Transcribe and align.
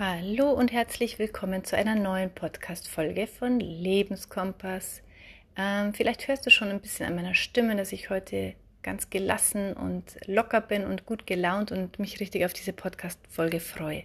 Hallo 0.00 0.52
und 0.52 0.70
herzlich 0.70 1.18
willkommen 1.18 1.64
zu 1.64 1.76
einer 1.76 1.96
neuen 1.96 2.30
Podcast-Folge 2.30 3.26
von 3.26 3.58
Lebenskompass. 3.58 5.02
Ähm, 5.56 5.92
vielleicht 5.92 6.28
hörst 6.28 6.46
du 6.46 6.50
schon 6.50 6.68
ein 6.68 6.80
bisschen 6.80 7.06
an 7.06 7.16
meiner 7.16 7.34
Stimme, 7.34 7.74
dass 7.74 7.90
ich 7.90 8.08
heute 8.08 8.54
ganz 8.84 9.10
gelassen 9.10 9.72
und 9.72 10.04
locker 10.26 10.60
bin 10.60 10.84
und 10.84 11.04
gut 11.04 11.26
gelaunt 11.26 11.72
und 11.72 11.98
mich 11.98 12.20
richtig 12.20 12.44
auf 12.44 12.52
diese 12.52 12.72
Podcast-Folge 12.72 13.58
freue. 13.58 14.04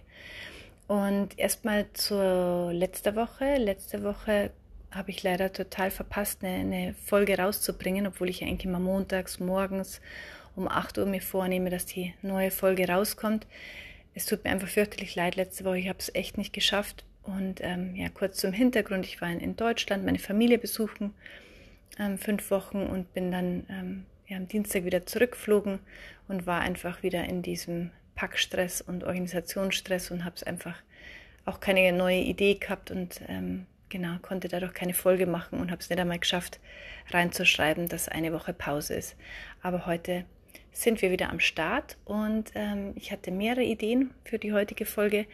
Und 0.88 1.38
erstmal 1.38 1.86
zur 1.92 2.72
letzter 2.72 3.14
Woche. 3.14 3.54
Letzte 3.58 4.02
Woche 4.02 4.50
habe 4.90 5.12
ich 5.12 5.22
leider 5.22 5.52
total 5.52 5.92
verpasst, 5.92 6.42
eine, 6.42 6.56
eine 6.56 6.94
Folge 6.94 7.38
rauszubringen, 7.38 8.08
obwohl 8.08 8.30
ich 8.30 8.42
eigentlich 8.42 8.64
immer 8.64 8.80
montags 8.80 9.38
morgens 9.38 10.00
um 10.56 10.66
8 10.66 10.98
Uhr 10.98 11.06
mir 11.06 11.22
vornehme, 11.22 11.70
dass 11.70 11.86
die 11.86 12.14
neue 12.20 12.50
Folge 12.50 12.88
rauskommt. 12.88 13.46
Es 14.14 14.26
tut 14.26 14.44
mir 14.44 14.50
einfach 14.50 14.68
fürchterlich 14.68 15.14
leid 15.16 15.36
letzte 15.36 15.64
Woche. 15.64 15.78
Ich 15.78 15.88
habe 15.88 15.98
es 15.98 16.14
echt 16.14 16.38
nicht 16.38 16.52
geschafft. 16.52 17.04
Und 17.24 17.60
ähm, 17.62 17.96
ja, 17.96 18.08
kurz 18.10 18.38
zum 18.38 18.52
Hintergrund. 18.52 19.06
Ich 19.06 19.20
war 19.20 19.30
in, 19.30 19.56
Deutschland, 19.56 20.04
meine 20.04 20.18
Familie 20.18 20.58
besuchen, 20.58 21.14
ähm, 21.98 22.18
fünf 22.18 22.50
Wochen 22.50 22.82
und 22.82 23.12
bin 23.14 23.30
dann 23.32 23.66
ähm, 23.70 24.06
ja, 24.28 24.36
am 24.36 24.46
Dienstag 24.46 24.84
wieder 24.84 25.06
zurückgeflogen 25.06 25.80
und 26.28 26.46
war 26.46 26.60
einfach 26.60 27.02
wieder 27.02 27.24
in 27.24 27.42
diesem 27.42 27.90
Packstress 28.14 28.80
und 28.80 29.04
Organisationsstress 29.04 30.10
und 30.10 30.24
habe 30.24 30.36
es 30.36 30.42
einfach 30.42 30.76
auch 31.46 31.60
keine 31.60 31.92
neue 31.92 32.20
Idee 32.20 32.54
gehabt 32.54 32.90
und 32.90 33.20
ähm, 33.28 33.66
genau 33.88 34.16
konnte 34.22 34.48
dadurch 34.48 34.74
keine 34.74 34.94
Folge 34.94 35.26
machen 35.26 35.60
und 35.60 35.70
habe 35.70 35.80
es 35.80 35.90
nicht 35.90 35.98
einmal 35.98 36.18
geschafft 36.18 36.60
reinzuschreiben, 37.10 37.88
dass 37.88 38.08
eine 38.08 38.32
Woche 38.32 38.52
Pause 38.52 38.94
ist. 38.94 39.16
Aber 39.62 39.86
heute 39.86 40.24
sind 40.74 41.00
wir 41.00 41.10
wieder 41.10 41.30
am 41.30 41.40
Start 41.40 41.96
und 42.04 42.50
ähm, 42.54 42.92
ich 42.96 43.12
hatte 43.12 43.30
mehrere 43.30 43.62
Ideen 43.62 44.12
für 44.24 44.38
die 44.38 44.52
heutige 44.52 44.84
Folge. 44.84 45.26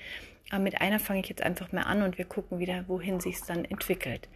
Aber 0.51 0.63
mit 0.63 0.81
einer 0.81 0.99
fange 0.99 1.21
ich 1.21 1.29
jetzt 1.29 1.43
einfach 1.43 1.73
mal 1.73 1.83
an 1.83 2.03
und 2.03 2.19
wir 2.19 2.25
gucken 2.25 2.59
wieder, 2.59 2.85
wohin 2.89 3.21
sich 3.21 3.37
es 3.37 3.45
dann 3.45 3.65
entwickelt. 3.65 4.29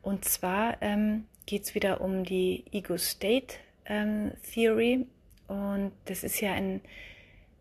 Und 0.00 0.24
zwar 0.24 0.80
ähm, 0.80 1.26
geht 1.46 1.64
es 1.64 1.74
wieder 1.74 2.00
um 2.00 2.24
die 2.24 2.64
Ego-State 2.72 3.56
ähm, 3.86 4.32
Theory 4.52 5.06
und 5.48 5.92
das 6.06 6.24
ist 6.24 6.40
ja 6.40 6.52
ein, 6.52 6.80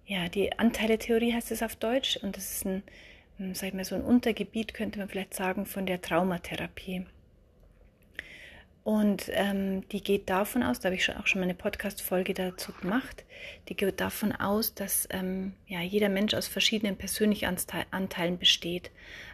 ja, 0.06 0.30
die 0.30 0.58
Anteile-Theorie 0.58 1.34
heißt 1.34 1.52
es 1.52 1.64
auf 1.64 1.76
Deutsch 1.76 2.18
und 2.18 2.38
das 2.38 2.52
ist 2.52 2.66
ein, 2.66 2.84
hm, 3.38 3.54
sag 3.54 3.70
ich 3.70 3.74
mal, 3.74 3.84
so 3.84 3.96
ein 3.96 4.04
Untergebiet, 4.04 4.74
könnte 4.74 5.00
man 5.00 5.10
vielleicht 5.10 5.34
sagen, 5.34 5.66
von 5.66 5.86
der 5.86 6.02
Traumatherapie. 6.02 7.06
Und 8.84 9.30
ähm, 9.34 9.88
die 9.90 10.02
geht 10.02 10.30
davon 10.30 10.64
aus, 10.64 10.80
da 10.80 10.88
habe 10.88 10.96
ich 10.96 11.06
schon, 11.06 11.18
auch 11.18 11.28
schon 11.28 11.40
mal 11.40 11.46
eine 11.46 11.54
Podcast-Folge 11.54 12.34
dazu 12.34 12.72
gemacht, 12.74 13.26
die 13.70 13.76
geht 13.76 14.02
davon 14.02 14.32
aus, 14.32 14.74
dass 14.74 15.08
ähm, 15.12 15.54
ja, 15.68 15.82
jeder 15.82 16.10
Mensch 16.10 16.34
aus 16.34 16.48
verschiedenen 16.48 16.98
Persönlichanteilen 16.98 18.40
besteht. 18.40 18.90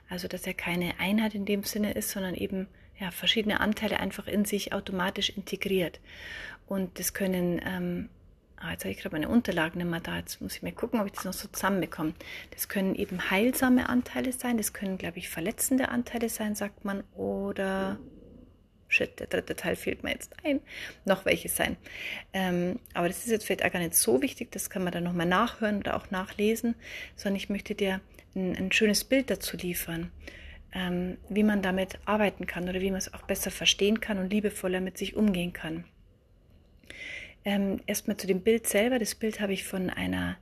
Also 0.09 0.27
dass 0.27 0.45
er 0.47 0.53
keine 0.53 0.99
Einheit 0.99 1.33
in 1.33 1.45
dem 1.45 1.63
Sinne 1.63 1.93
ist, 1.93 2.11
sondern 2.11 2.35
eben 2.35 2.67
ja, 2.99 3.11
verschiedene 3.11 3.59
Anteile 3.61 3.99
einfach 3.99 4.27
in 4.27 4.43
sich 4.43 4.73
automatisch 4.73 5.29
integriert. 5.29 5.99
Und 6.67 6.99
das 6.99 7.13
können, 7.13 7.61
ähm, 7.65 8.09
ah, 8.57 8.71
jetzt 8.71 8.83
habe 8.83 8.91
ich 8.91 8.97
gerade 8.97 9.15
meine 9.15 9.29
Unterlagen 9.29 9.89
mehr 9.89 9.99
da, 10.01 10.17
jetzt 10.17 10.41
muss 10.41 10.55
ich 10.55 10.63
mal 10.63 10.73
gucken, 10.73 10.99
ob 10.99 11.07
ich 11.07 11.13
das 11.13 11.25
noch 11.25 11.33
so 11.33 11.47
zusammenbekomme. 11.47 12.13
Das 12.51 12.67
können 12.67 12.95
eben 12.95 13.29
heilsame 13.29 13.87
Anteile 13.87 14.33
sein, 14.33 14.57
das 14.57 14.73
können, 14.73 14.97
glaube 14.97 15.19
ich, 15.19 15.29
verletzende 15.29 15.89
Anteile 15.89 16.27
sein, 16.27 16.55
sagt 16.55 16.83
man, 16.83 17.03
oder 17.15 17.97
shit, 18.87 19.19
der 19.19 19.27
dritte 19.27 19.55
Teil 19.55 19.75
fehlt 19.75 20.03
mir 20.03 20.11
jetzt 20.11 20.35
ein, 20.43 20.61
noch 21.05 21.25
welche 21.25 21.49
sein. 21.49 21.77
Ähm, 22.33 22.79
aber 22.93 23.07
das 23.07 23.19
ist 23.19 23.31
jetzt 23.31 23.45
vielleicht 23.45 23.65
auch 23.65 23.71
gar 23.71 23.79
nicht 23.79 23.95
so 23.95 24.21
wichtig, 24.21 24.51
das 24.51 24.69
kann 24.69 24.83
man 24.83 24.93
dann 24.93 25.03
nochmal 25.03 25.25
nachhören 25.25 25.77
oder 25.79 25.95
auch 25.95 26.11
nachlesen, 26.11 26.75
sondern 27.15 27.37
ich 27.37 27.49
möchte 27.49 27.75
dir 27.75 28.01
ein, 28.35 28.55
ein 28.55 28.71
schönes 28.71 29.03
Bild 29.03 29.29
dazu 29.29 29.57
liefern, 29.57 30.11
ähm, 30.73 31.17
wie 31.29 31.43
man 31.43 31.61
damit 31.61 31.99
arbeiten 32.05 32.45
kann 32.45 32.67
oder 32.69 32.81
wie 32.81 32.91
man 32.91 32.99
es 32.99 33.13
auch 33.13 33.23
besser 33.23 33.51
verstehen 33.51 33.99
kann 33.99 34.17
und 34.17 34.31
liebevoller 34.31 34.81
mit 34.81 34.97
sich 34.97 35.15
umgehen 35.15 35.53
kann. 35.53 35.85
Ähm, 37.45 37.81
Erstmal 37.87 38.17
zu 38.17 38.27
dem 38.27 38.41
Bild 38.41 38.67
selber. 38.67 38.99
Das 38.99 39.15
Bild 39.15 39.39
habe 39.39 39.53
ich 39.53 39.63
von 39.63 39.89
einer 39.89 40.37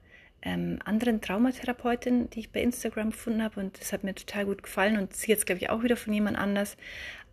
ähm, 0.46 0.80
anderen 0.86 1.22
Traumatherapeutin, 1.22 2.30
die 2.30 2.42
ich 2.42 2.52
bei 2.52 2.62
Instagram 2.62 3.10
gefunden 3.10 3.44
habe 3.44 3.60
und 3.60 3.80
das 3.80 3.92
hat 3.92 4.04
mir 4.04 4.14
total 4.14 4.46
gut 4.46 4.64
gefallen 4.64 4.98
und 4.98 5.14
sie 5.16 5.32
jetzt, 5.32 5.46
glaube 5.46 5.60
ich, 5.62 5.70
auch 5.70 5.84
wieder 5.84 5.98
von 5.98 6.14
jemand 6.14 6.38
anders. 6.38 6.78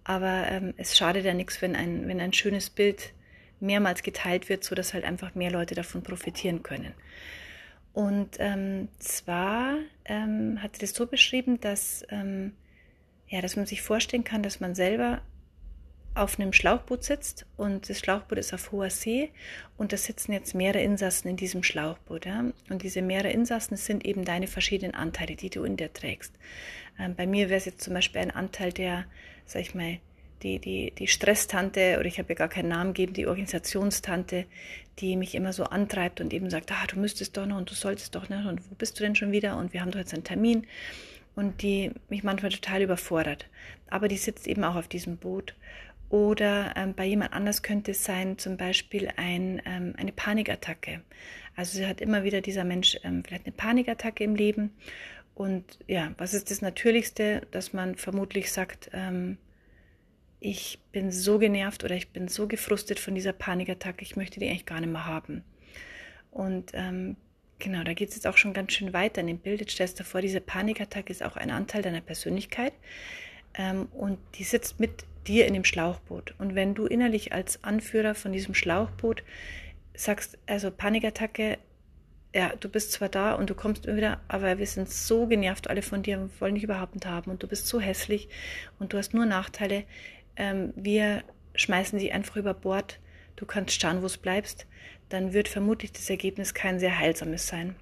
Aber 0.05 0.47
ähm, 0.49 0.75
es 0.77 0.97
schadet 0.97 1.25
ja 1.25 1.35
nichts, 1.35 1.63
wenn 1.63 1.77
ein, 1.77 2.09
wenn 2.09 2.21
ein 2.21 2.33
schönes 2.33 2.71
Bild 2.71 3.13
mehrmals 3.61 4.03
geteilt 4.03 4.49
wird, 4.49 4.65
sodass 4.65 4.95
halt 4.95 5.05
einfach 5.05 5.35
mehr 5.35 5.51
Leute 5.51 5.75
davon 5.75 6.03
profitieren 6.03 6.63
können. 6.63 6.93
Und 7.93 8.37
ähm, 8.39 8.89
zwar 8.99 9.77
ähm, 10.05 10.63
hat 10.63 10.75
sie 10.75 10.81
das 10.81 10.95
so 10.95 11.07
beschrieben, 11.07 11.61
dass, 11.61 12.05
ähm, 12.09 12.55
ja, 13.29 13.41
dass 13.41 13.57
man 13.57 13.67
sich 13.67 13.83
vorstellen 13.83 14.25
kann, 14.25 14.43
dass 14.43 14.61
man 14.61 14.75
selber 14.75 15.21
auf 16.15 16.39
einem 16.39 16.53
Schlauchboot 16.53 17.05
sitzt 17.05 17.47
und 17.57 17.89
das 17.89 17.99
Schlauchboot 17.99 18.39
ist 18.39 18.53
auf 18.53 18.71
hoher 18.73 18.91
See 18.91 19.31
und 19.77 19.93
da 19.93 19.97
sitzen 19.97 20.33
jetzt 20.33 20.55
mehrere 20.55 20.83
Insassen 20.83 21.29
in 21.29 21.37
diesem 21.37 21.63
Schlauchboot. 21.63 22.27
Ja? 22.27 22.45
Und 22.69 22.83
diese 22.83 23.03
mehrere 23.03 23.33
Insassen 23.33 23.77
sind 23.77 24.05
eben 24.05 24.25
deine 24.25 24.47
verschiedenen 24.47 24.95
Anteile, 24.95 25.37
die 25.37 25.51
du 25.51 25.65
in 25.65 25.77
dir 25.77 25.93
trägst. 25.93 26.35
Ähm, 26.99 27.15
bei 27.15 27.27
mir 27.27 27.49
wäre 27.49 27.59
es 27.59 27.65
jetzt 27.65 27.83
zum 27.83 27.95
Beispiel 27.95 28.21
ein 28.21 28.31
Anteil, 28.31 28.73
der, 28.73 29.07
sag 29.47 29.63
ich 29.63 29.75
mal, 29.75 29.99
die, 30.43 30.59
die, 30.59 30.93
die 30.99 31.07
Stresstante, 31.07 31.97
oder 31.99 32.07
ich 32.07 32.19
habe 32.19 32.31
ja 32.31 32.35
gar 32.35 32.49
keinen 32.49 32.69
Namen 32.69 32.95
gegeben, 32.95 33.15
die 33.15 33.27
Organisationstante, 33.27 34.47
die 34.99 35.17
mich 35.17 35.35
immer 35.35 35.53
so 35.53 35.65
antreibt 35.65 36.21
und 36.21 36.33
eben 36.33 36.51
sagt, 36.51 36.73
ah, 36.73 36.87
du 36.89 36.99
müsstest 36.99 37.37
doch 37.37 37.47
noch 37.47 37.57
und 37.57 37.71
du 37.71 37.75
solltest 37.75 38.15
doch 38.15 38.29
noch 38.29 38.45
und 38.47 38.69
wo 38.71 38.75
bist 38.75 38.99
du 38.99 39.05
denn 39.05 39.15
schon 39.15 39.33
wieder 39.33 39.57
und 39.57 39.73
wir 39.73 39.81
haben 39.81 39.93
doch 39.93 40.01
jetzt 40.01 40.13
einen 40.13 40.25
Termin 40.25 40.67
und 41.35 41.63
die 41.63 41.93
mich 42.09 42.25
manchmal 42.25 42.51
total 42.51 42.83
überfordert. 42.83 43.47
Aber 43.89 44.09
die 44.09 44.19
sitzt 44.19 44.47
eben 44.47 44.65
auch 44.65 44.75
auf 44.75 44.89
diesem 44.89 45.17
Boot 45.17 45.55
oder 46.13 46.75
ähm, 46.77 46.93
bei 46.95 47.07
jemand 47.07 47.33
anders 47.33 47.63
könnte 47.63 47.93
es 47.93 48.05
sein, 48.05 48.37
zum 48.37 48.59
Beispiel 48.59 49.09
ein, 49.17 49.63
ähm, 49.65 49.95
eine 49.97 50.13
Panikattacke. 50.13 51.01
Also 51.57 51.79
sie 51.79 51.87
hat 51.87 52.03
immer 52.03 52.23
wieder 52.23 52.43
dieser 52.43 52.65
Mensch 52.65 52.99
ähm, 53.03 53.25
vielleicht 53.25 53.47
eine 53.47 53.55
Panikattacke 53.55 54.23
im 54.23 54.35
Leben. 54.35 54.77
Und 55.35 55.79
ja, 55.87 56.13
was 56.19 56.35
ist 56.35 56.51
das 56.51 56.61
Natürlichste, 56.61 57.47
dass 57.51 57.73
man 57.73 57.95
vermutlich 57.95 58.53
sagt, 58.53 58.91
ähm, 58.93 59.39
ich 60.39 60.81
bin 60.93 61.11
so 61.11 61.39
genervt 61.39 61.83
oder 61.83 61.97
ich 61.97 62.11
bin 62.11 62.29
so 62.29 62.47
gefrustet 62.47 63.01
von 63.01 63.15
dieser 63.15 63.33
Panikattacke, 63.33 64.03
ich 64.03 64.15
möchte 64.15 64.39
die 64.39 64.51
eigentlich 64.51 64.67
gar 64.67 64.81
nicht 64.81 64.93
mehr 64.93 65.07
haben. 65.07 65.45
Und 66.31 66.73
ähm, 66.75 67.17
genau, 67.59 67.85
da 67.85 67.95
geht 67.95 68.11
es 68.11 68.17
jetzt 68.17 68.27
auch 68.27 68.37
schon 68.37 68.53
ganz 68.53 68.73
schön 68.73 68.93
weiter 68.93 69.23
in 69.23 69.29
dem 69.29 69.39
Bild. 69.39 69.61
Jetzt 69.61 69.73
stellst 69.73 69.99
du 69.99 70.05
vor, 70.05 70.21
diese 70.21 70.43
Panikattacke 70.43 71.11
ist 71.11 71.23
auch 71.23 71.37
ein 71.37 71.51
Anteil 71.51 71.81
deiner 71.81 72.03
Persönlichkeit. 72.03 72.75
Ähm, 73.55 73.87
und 73.93 74.19
die 74.35 74.45
sitzt 74.45 74.81
mit 74.81 75.05
dir 75.27 75.47
in 75.47 75.55
dem 75.55 75.65
Schlauchboot. 75.65 76.35
Und 76.39 76.55
wenn 76.55 76.75
du 76.75 76.87
innerlich 76.87 77.33
als 77.33 77.63
Anführer 77.63 78.15
von 78.15 78.33
diesem 78.33 78.55
Schlauchboot 78.55 79.23
sagst, 79.95 80.39
also 80.47 80.71
Panikattacke, 80.71 81.59
ja, 82.35 82.55
du 82.59 82.69
bist 82.69 82.93
zwar 82.93 83.09
da 83.09 83.35
und 83.35 83.51
du 83.51 83.55
kommst 83.55 83.87
immer 83.87 83.97
wieder, 83.97 84.21
aber 84.29 84.59
wir 84.59 84.67
sind 84.67 84.89
so 84.89 85.27
genervt 85.27 85.69
alle 85.69 85.83
von 85.83 86.03
dir 86.03 86.19
und 86.19 86.41
wollen 86.41 86.55
dich 86.55 86.65
überhaupt 86.65 86.95
nicht 86.95 87.07
haben 87.07 87.31
und 87.31 87.43
du 87.43 87.47
bist 87.47 87.67
so 87.67 87.79
hässlich 87.79 88.29
und 88.79 88.93
du 88.93 88.99
hast 88.99 89.13
nur 89.13 89.27
Nachteile. 89.27 89.85
Ähm, 90.37 90.73
wir 90.75 91.23
schmeißen 91.55 91.99
dich 91.99 92.13
einfach 92.13 92.37
über 92.37 92.55
Bord. 92.55 92.99
Du 93.37 93.45
kannst 93.45 93.81
schauen, 93.81 94.01
wo 94.01 94.07
es 94.07 94.17
bleibst. 94.17 94.67
Dann 95.11 95.35
wird 95.35 95.49
vermutlich 95.49 95.93
das 95.93 96.09
Ergebnis 96.09 96.55
kein 96.55 96.79
sehr 96.81 96.99
heilsames 96.99 97.47
sein. 97.47 97.77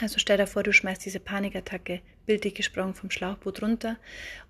Also 0.00 0.18
stell 0.18 0.38
dir 0.38 0.46
vor, 0.46 0.62
du 0.62 0.72
schmeißt 0.72 1.04
diese 1.04 1.20
Panikattacke 1.20 2.00
bildlich 2.26 2.54
gesprochen 2.54 2.94
vom 2.94 3.10
Schlauchboot 3.10 3.62
runter 3.62 3.96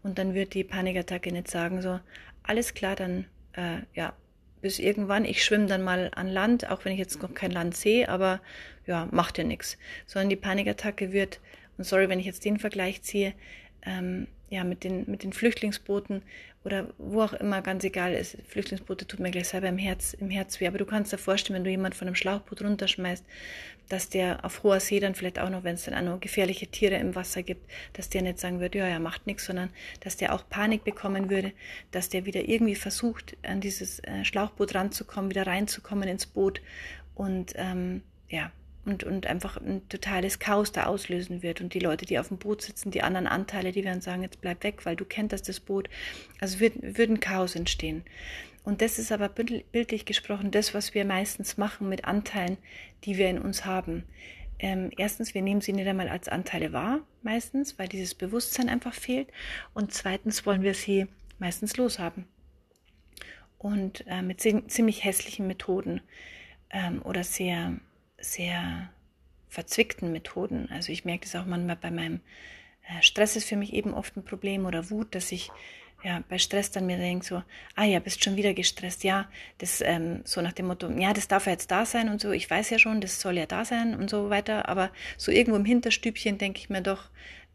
und 0.02 0.18
dann 0.18 0.34
wird 0.34 0.54
die 0.54 0.64
Panikattacke 0.64 1.32
nicht 1.32 1.50
sagen 1.50 1.82
so, 1.82 1.98
alles 2.42 2.74
klar, 2.74 2.94
dann 2.94 3.26
äh, 3.54 3.78
ja, 3.94 4.12
bis 4.60 4.78
irgendwann, 4.78 5.24
ich 5.24 5.44
schwimme 5.44 5.66
dann 5.66 5.82
mal 5.82 6.10
an 6.14 6.28
Land, 6.28 6.68
auch 6.68 6.84
wenn 6.84 6.92
ich 6.92 6.98
jetzt 6.98 7.22
noch 7.22 7.34
kein 7.34 7.50
Land 7.50 7.76
sehe, 7.76 8.08
aber 8.08 8.40
ja, 8.86 9.08
macht 9.10 9.38
ja 9.38 9.44
nichts. 9.44 9.78
Sondern 10.06 10.28
die 10.28 10.36
Panikattacke 10.36 11.12
wird, 11.12 11.40
und 11.78 11.84
sorry, 11.84 12.08
wenn 12.08 12.20
ich 12.20 12.26
jetzt 12.26 12.44
den 12.44 12.58
Vergleich 12.58 13.03
ziehe, 13.03 13.32
ähm, 13.84 14.27
ja, 14.50 14.65
mit 14.65 14.82
den, 14.82 15.09
mit 15.09 15.22
den 15.22 15.32
Flüchtlingsbooten 15.32 16.22
oder 16.65 16.88
wo 16.98 17.22
auch 17.22 17.32
immer, 17.32 17.62
ganz 17.62 17.84
egal 17.84 18.12
ist. 18.12 18.36
Flüchtlingsboote 18.48 19.06
tut 19.06 19.21
mir 19.21 19.30
gleich 19.30 19.48
selber 19.48 19.68
im 19.68 19.78
Herz, 19.78 20.12
im 20.15 20.28
Herz 20.28 20.60
weh. 20.60 20.66
Aber 20.66 20.77
du 20.77 20.84
kannst 20.84 21.12
dir 21.12 21.18
vorstellen, 21.18 21.56
wenn 21.56 21.65
du 21.65 21.71
jemand 21.71 21.94
von 21.94 22.09
einem 22.09 22.16
Schlauchboot 22.16 22.62
runterschmeißt, 22.62 23.24
dass 23.88 24.09
der 24.09 24.44
auf 24.44 24.62
hoher 24.62 24.80
See 24.80 25.00
dann 25.00 25.15
vielleicht 25.15 25.38
auch 25.38 25.50
noch, 25.50 25.65
wenn 25.65 25.77
es 25.77 25.84
dann 25.84 25.94
auch 25.94 26.12
noch 26.15 26.21
gefährliche 26.21 26.66
Tiere 26.66 26.97
im 26.97 27.15
Wasser 27.15 27.42
gibt, 27.42 27.71
dass 27.94 28.09
der 28.09 28.22
nicht 28.22 28.38
sagen 28.38 28.60
würde, 28.60 28.78
ja, 28.78 28.86
er 28.86 29.00
macht 29.00 29.27
nichts, 29.27 29.47
sondern 29.47 29.71
dass 30.00 30.16
der 30.16 30.34
auch 30.34 30.48
Panik 30.48 30.84
bekommen 30.84 31.30
würde, 31.30 31.53
dass 31.92 32.09
der 32.09 32.27
wieder 32.27 32.48
irgendwie 32.48 32.74
versucht, 32.74 33.36
an 33.42 33.60
dieses 33.60 34.00
äh, 34.00 34.24
Schlauchboot 34.24 34.74
ranzukommen, 34.74 35.30
wieder 35.30 35.47
reinzukommen 35.47 36.09
ins 36.09 36.27
Boot 36.27 36.60
und 37.15 37.53
ähm, 37.56 38.03
ja, 38.28 38.53
und, 38.84 39.04
und 39.04 39.27
einfach 39.27 39.56
ein 39.59 39.86
totales 39.88 40.38
Chaos 40.38 40.72
da 40.72 40.86
auslösen 40.86 41.42
wird. 41.42 41.60
Und 41.60 41.74
die 41.74 41.80
Leute, 41.80 42.06
die 42.06 42.18
auf 42.18 42.28
dem 42.28 42.38
Boot 42.38 42.62
sitzen, 42.62 42.91
die 42.91 43.03
anderen 43.03 43.27
Anteile, 43.27 43.72
die 43.72 43.84
werden 43.84 44.00
sagen, 44.00 44.22
jetzt 44.22 44.41
bleib 44.41 44.62
weg, 44.65 44.86
weil 44.86 44.97
du 44.97 45.04
kennst 45.04 45.48
das 45.48 45.60
Boot. 45.60 45.88
Also 46.41 46.60
wird, 46.60 46.74
wird 46.80 47.10
ein 47.10 47.21
Chaos 47.21 47.54
entstehen. 47.54 48.04
Und 48.62 48.82
das 48.82 48.98
ist 48.98 49.10
aber 49.12 49.28
bildlich 49.28 50.04
gesprochen 50.04 50.50
das, 50.50 50.74
was 50.74 50.94
wir 50.94 51.04
meistens 51.04 51.56
machen 51.56 51.88
mit 51.88 52.04
Anteilen, 52.04 52.59
die 53.04 53.16
wir 53.16 53.28
in 53.28 53.38
uns 53.38 53.65
haben. 53.65 54.04
Ähm, 54.59 54.91
erstens, 54.97 55.34
wir 55.34 55.41
nehmen 55.41 55.62
sie 55.62 55.72
nicht 55.72 55.88
einmal 55.88 56.09
als 56.09 56.28
Anteile 56.28 56.72
wahr. 56.72 57.00
meistens, 57.22 57.78
weil 57.78 57.88
dieses 57.88 58.15
Bewusstsein 58.15 58.68
einfach 58.68 58.94
fehlt. 58.94 59.28
Und 59.74 59.92
zweitens 59.92 60.47
wollen 60.47 60.62
wir 60.62 60.74
sie 60.74 61.06
meistens 61.38 61.77
loshaben. 61.77 62.27
Und 63.59 64.04
äh, 64.06 64.22
mit 64.22 64.41
ziemlich 64.41 65.04
hässlichen 65.04 65.47
Methoden 65.47 66.00
ähm, 66.71 67.03
oder 67.03 67.24
sehr, 67.24 67.78
sehr 68.20 68.90
verzwickten 69.48 70.12
Methoden. 70.12 70.68
Also 70.70 70.92
ich 70.92 71.04
merke 71.04 71.24
das 71.24 71.36
auch 71.36 71.46
manchmal 71.46 71.76
bei 71.76 71.90
meinem 71.90 72.20
äh, 72.82 73.02
Stress 73.02 73.36
ist 73.36 73.48
für 73.48 73.56
mich 73.56 73.72
eben 73.72 73.94
oft 73.94 74.16
ein 74.16 74.24
Problem 74.24 74.66
oder 74.66 74.90
Wut, 74.90 75.14
dass 75.14 75.32
ich 75.32 75.50
ja, 76.02 76.22
bei 76.28 76.38
Stress 76.38 76.70
dann 76.70 76.86
mir 76.86 76.96
denke 76.96 77.26
so, 77.26 77.42
ah 77.74 77.84
ja, 77.84 77.98
bist 77.98 78.24
schon 78.24 78.36
wieder 78.36 78.54
gestresst, 78.54 79.04
ja, 79.04 79.28
das 79.58 79.82
ähm, 79.82 80.22
so 80.24 80.40
nach 80.40 80.52
dem 80.52 80.66
Motto, 80.66 80.88
ja, 80.90 81.12
das 81.12 81.28
darf 81.28 81.46
ja 81.46 81.52
jetzt 81.52 81.70
da 81.70 81.84
sein 81.84 82.08
und 82.08 82.20
so, 82.20 82.30
ich 82.30 82.48
weiß 82.48 82.70
ja 82.70 82.78
schon, 82.78 83.00
das 83.00 83.20
soll 83.20 83.36
ja 83.36 83.46
da 83.46 83.64
sein 83.64 83.94
und 83.94 84.08
so 84.08 84.30
weiter, 84.30 84.68
aber 84.68 84.90
so 85.18 85.30
irgendwo 85.30 85.58
im 85.58 85.64
Hinterstübchen 85.64 86.38
denke 86.38 86.58
ich 86.58 86.70
mir 86.70 86.80
doch, 86.80 87.10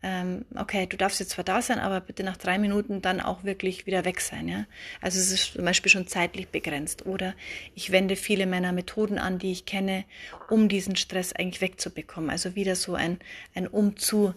ähm, 0.07 0.45
okay, 0.55 0.85
du 0.85 0.97
darfst 0.97 1.19
jetzt 1.19 1.31
zwar 1.31 1.43
da 1.43 1.63
sein, 1.63 1.79
aber 1.79 1.99
bitte 1.99 2.23
nach 2.23 2.37
drei 2.37 2.59
Minuten 2.59 3.01
dann 3.01 3.19
auch 3.19 3.43
wirklich 3.43 3.87
wieder 3.87 4.05
weg 4.05 4.21
sein, 4.21 4.47
ja. 4.47 4.67
Also 5.01 5.17
es 5.17 5.31
ist 5.31 5.53
zum 5.53 5.65
Beispiel 5.65 5.91
schon 5.91 6.05
zeitlich 6.05 6.49
begrenzt 6.49 7.07
oder 7.07 7.33
ich 7.73 7.91
wende 7.91 8.15
viele 8.15 8.45
meiner 8.45 8.71
Methoden 8.71 9.17
an, 9.17 9.39
die 9.39 9.51
ich 9.51 9.65
kenne, 9.65 10.05
um 10.47 10.69
diesen 10.69 10.95
Stress 10.95 11.33
eigentlich 11.33 11.59
wegzubekommen, 11.59 12.29
also 12.29 12.53
wieder 12.53 12.75
so 12.75 12.93
ein, 12.93 13.17
ein 13.55 13.67
Umzu, 13.67 14.35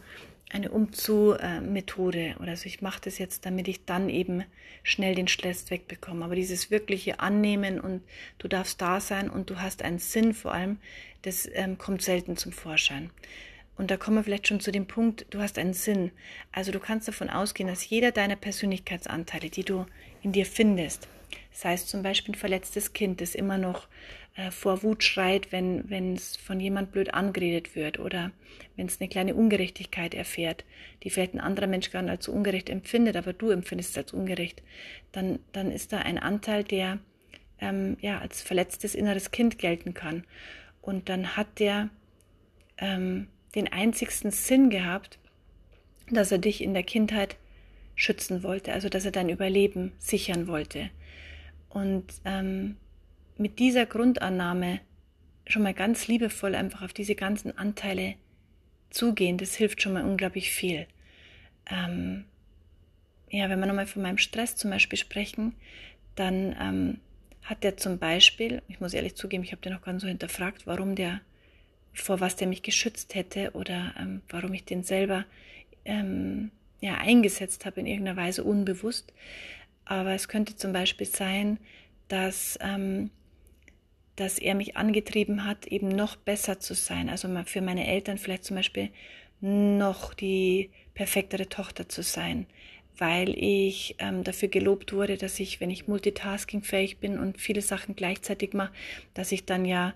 eine 0.51 0.71
Umzu-Methode 0.71 2.37
oder 2.41 2.57
so. 2.57 2.65
Ich 2.65 2.81
mache 2.81 3.03
das 3.05 3.19
jetzt, 3.19 3.45
damit 3.45 3.69
ich 3.69 3.85
dann 3.85 4.09
eben 4.09 4.45
schnell 4.83 5.15
den 5.15 5.29
Stress 5.29 5.71
wegbekomme. 5.71 6.25
Aber 6.25 6.35
dieses 6.35 6.71
wirkliche 6.71 7.21
Annehmen 7.21 7.79
und 7.79 8.01
du 8.39 8.49
darfst 8.49 8.81
da 8.81 9.01
sein 9.01 9.29
und 9.29 9.51
du 9.51 9.61
hast 9.61 9.83
einen 9.83 9.99
Sinn 9.99 10.33
vor 10.33 10.55
allem, 10.55 10.79
das 11.21 11.47
ähm, 11.53 11.77
kommt 11.77 12.01
selten 12.01 12.39
zum 12.39 12.53
Vorschein. 12.53 13.11
Und 13.79 13.93
da 13.93 13.97
kommen 13.97 14.17
wir 14.17 14.25
vielleicht 14.25 14.49
schon 14.49 14.61
zu 14.61 14.73
dem 14.73 14.87
Punkt, 14.87 15.27
du 15.31 15.41
hast 15.41 15.57
einen 15.57 15.73
Sinn. 15.73 16.11
Also 16.53 16.73
du 16.73 16.81
kannst 16.81 17.07
davon 17.07 17.31
ausgehen, 17.31 17.69
dass 17.69 17.89
jeder 17.89 18.11
deiner 18.11 18.37
Persönlichkeitsanteile, 18.37 19.51
die 19.51 19.63
du 19.63 19.87
in 20.21 20.33
dir 20.33 20.45
findest, 20.45 21.09
sei 21.53 21.75
es 21.75 21.87
zum 21.87 22.03
Beispiel 22.03 22.35
ein 22.35 22.39
verletztes 22.39 22.93
Kind, 22.93 23.21
das 23.21 23.37
immer 23.37 23.57
noch 23.57 23.87
äh, 24.35 24.51
vor 24.51 24.83
Wut 24.83 25.05
schreit, 25.05 25.53
wenn 25.53 26.15
es 26.15 26.37
von 26.37 26.59
jemand 26.59 26.91
blöd 26.91 27.15
angeredet 27.15 27.77
wird 27.77 28.01
oder 28.01 28.33
wenn 28.75 28.87
es 28.87 29.01
eine 29.01 29.09
kleine 29.09 29.37
Ungerechtigkeit 29.37 30.13
erfährt, 30.13 30.65
die 31.05 31.11
vielleicht 31.11 31.35
ein 31.35 31.41
anderer 31.41 31.69
Mensch 31.69 31.93
gar 31.93 32.03
nicht 32.03 32.11
als 32.11 32.27
ungerecht 32.27 32.71
empfindet, 32.71 33.17
aber 33.17 33.33
du 33.33 33.51
empfindest 33.51 33.91
es 33.91 33.99
als 33.99 34.13
ungerecht, 34.13 34.61
dann, 35.13 35.39
dann 35.53 35.71
ist 35.71 35.93
da 35.93 35.99
ein 35.99 36.19
Anteil, 36.19 36.65
der 36.65 36.99
ähm, 37.61 37.97
ja 38.01 38.19
als 38.19 38.43
verletztes 38.43 38.97
inneres 38.97 39.31
Kind 39.31 39.59
gelten 39.59 39.95
kann. 39.95 40.25
Und 40.83 41.09
dann 41.09 41.37
hat 41.37 41.61
der 41.61 41.91
ähm, 42.79 43.29
den 43.59 43.73
einzigsten 43.73 44.31
Sinn 44.31 44.71
gehabt, 44.71 45.19
dass 46.11 46.33
er 46.33 46.39
dich 46.39 46.63
in 46.63 46.75
der 46.75 46.85
Kindheit 46.85 47.37
schützen 47.95 48.43
wollte, 48.43 48.73
also 48.73 48.89
dass 48.89 49.05
er 49.05 49.11
dein 49.11 49.29
Überleben 49.29 49.93
sichern 49.99 50.47
wollte. 50.47 50.91
Und 51.69 52.07
ähm, 52.25 52.77
mit 53.37 53.59
dieser 53.59 53.87
Grundannahme 53.87 54.81
schon 55.47 55.63
mal 55.63 55.75
ganz 55.75 56.07
liebevoll 56.07 56.55
einfach 56.55 56.83
auf 56.83 56.93
diese 56.93 57.15
ganzen 57.15 57.57
Anteile 57.59 58.15
zugehen, 58.91 59.39
das 59.39 59.55
hilft 59.55 59.83
schon 59.83 59.93
mal 59.95 60.05
unglaublich 60.05 60.51
viel. 60.51 60.87
Ähm, 61.71 62.25
ja, 63.31 63.51
wenn 63.51 63.61
wir 63.61 63.67
nochmal 63.67 63.87
von 63.87 64.03
meinem 64.03 64.19
Stress 64.19 64.57
zum 64.57 64.71
Beispiel 64.71 64.99
sprechen, 64.99 65.55
dann 66.15 66.57
ähm, 66.61 67.01
hat 67.43 67.65
der 67.65 67.77
zum 67.77 67.99
Beispiel, 67.99 68.63
ich 68.69 68.81
muss 68.81 68.95
ehrlich 68.95 69.17
zugeben, 69.17 69.43
ich 69.43 69.53
habe 69.53 69.63
den 69.63 69.73
noch 69.73 69.83
ganz 69.83 70.03
so 70.03 70.09
hinterfragt, 70.09 70.67
warum 70.67 70.95
der, 70.95 71.21
vor 71.93 72.21
was 72.21 72.37
der 72.37 72.49
mich 72.49 72.63
geschützt 72.63 73.15
hätte 73.15 73.53
oder 73.53 73.95
ähm, 73.99 74.23
warum 74.29 74.55
ich 74.55 74.65
den 74.65 74.83
selber 74.83 75.25
ähm, 75.85 76.51
ja, 76.81 76.95
eingesetzt 76.95 77.67
habe 77.67 77.81
in 77.81 77.87
irgendeiner 77.87 78.17
Weise 78.17 78.45
unbewusst. 78.45 79.13
Aber 79.85 80.13
es 80.13 80.29
könnte 80.29 80.57
zum 80.57 80.73
Beispiel 80.73 81.07
sein, 81.07 81.59
dass 82.09 82.59
ähm, 82.61 83.11
dass 84.19 84.39
er 84.39 84.57
mich 84.57 84.77
angetrieben 84.77 85.45
hat, 85.45 85.69
eben 85.69 85.89
noch 85.89 86.17
besser 86.17 86.59
zu 86.59 86.75
sein. 86.75 87.09
Also 87.09 87.29
für 87.45 87.61
meine 87.61 87.87
Eltern 87.87 88.19
vielleicht 88.19 88.45
zum 88.45 88.57
Beispiel 88.57 88.91
noch 89.41 90.13
die 90.13 90.71
perfektere 90.95 91.49
Tochter 91.49 91.89
zu 91.89 92.03
sein, 92.03 92.47
weil 92.97 93.31
ich 93.39 93.95
ähm, 94.01 94.25
dafür 94.25 94.49
gelobt 94.49 94.93
wurde, 94.93 95.17
dass 95.17 95.39
ich, 95.39 95.61
wenn 95.61 95.71
ich 95.71 95.87
multitaskingfähig 95.87 96.99
bin 96.99 97.17
und 97.17 97.39
viele 97.41 97.63
Sachen 97.63 97.95
gleichzeitig 97.95 98.55
mache, 98.55 98.73
dass 99.15 99.31
ich 99.31 99.45
dann 99.45 99.65
ja 99.65 99.95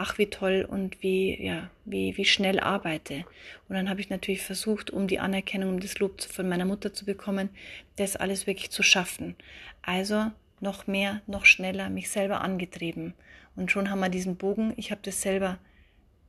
ach 0.00 0.18
wie 0.18 0.26
toll 0.26 0.66
und 0.68 1.02
wie 1.02 1.42
ja 1.42 1.70
wie 1.84 2.16
wie 2.16 2.24
schnell 2.24 2.60
arbeite 2.60 3.24
und 3.68 3.76
dann 3.76 3.88
habe 3.90 4.00
ich 4.00 4.10
natürlich 4.10 4.42
versucht 4.42 4.90
um 4.90 5.06
die 5.06 5.18
Anerkennung 5.18 5.70
um 5.70 5.80
das 5.80 5.98
Lob 5.98 6.20
von 6.22 6.48
meiner 6.48 6.64
Mutter 6.64 6.92
zu 6.92 7.04
bekommen 7.04 7.50
das 7.96 8.16
alles 8.16 8.46
wirklich 8.46 8.70
zu 8.70 8.82
schaffen 8.82 9.36
also 9.82 10.30
noch 10.60 10.86
mehr 10.86 11.22
noch 11.26 11.44
schneller 11.44 11.90
mich 11.90 12.10
selber 12.10 12.40
angetrieben 12.40 13.14
und 13.56 13.70
schon 13.70 13.90
haben 13.90 14.00
wir 14.00 14.08
diesen 14.08 14.36
Bogen. 14.36 14.72
Ich 14.76 14.90
habe 14.90 15.00
das 15.04 15.22
selber, 15.22 15.58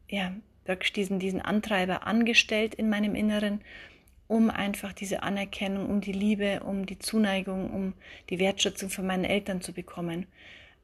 ja, 0.10 0.34
wirklich 0.66 0.94
diesen, 0.94 1.20
diesen 1.20 1.42
Antreiber 1.42 2.06
angestellt 2.06 2.76
in 2.76 2.90
meinem 2.90 3.16
Inneren, 3.16 3.62
um 4.28 4.50
einfach 4.50 4.94
diese 4.94 5.24
Anerkennung, 5.24 5.90
um 5.90 6.02
die 6.02 6.12
Liebe, 6.12 6.62
um 6.62 6.86
die 6.86 7.00
Zuneigung, 7.00 7.72
um 7.72 7.94
die 8.30 8.40
Wertschätzung 8.40 8.90
von 8.90 9.06
meinen 9.06 9.26
Eltern 9.26 9.62
zu 9.62 9.74
bekommen. 9.74 10.28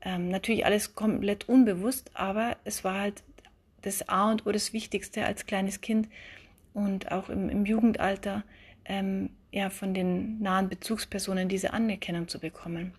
Ähm, 0.01 0.29
natürlich 0.29 0.65
alles 0.65 0.95
komplett 0.95 1.49
unbewusst, 1.49 2.11
aber 2.13 2.57
es 2.63 2.83
war 2.83 2.99
halt 2.99 3.23
das 3.81 4.07
A 4.09 4.31
und 4.31 4.45
O, 4.45 4.51
das 4.51 4.73
Wichtigste 4.73 5.25
als 5.25 5.45
kleines 5.45 5.81
Kind 5.81 6.07
und 6.73 7.11
auch 7.11 7.29
im, 7.29 7.49
im 7.49 7.65
Jugendalter 7.65 8.43
ähm, 8.85 9.31
ja, 9.51 9.69
von 9.69 9.93
den 9.93 10.39
nahen 10.41 10.69
Bezugspersonen 10.69 11.49
diese 11.49 11.73
Anerkennung 11.73 12.27
zu 12.27 12.39
bekommen. 12.39 12.93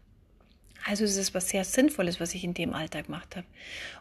Also 0.87 1.05
es 1.05 1.17
ist 1.17 1.35
was 1.35 1.49
sehr 1.49 1.65
Sinnvolles, 1.65 2.21
was 2.21 2.35
ich 2.35 2.45
in 2.45 2.55
dem 2.55 2.73
Alter 2.73 3.03
gemacht 3.03 3.37
habe. 3.37 3.47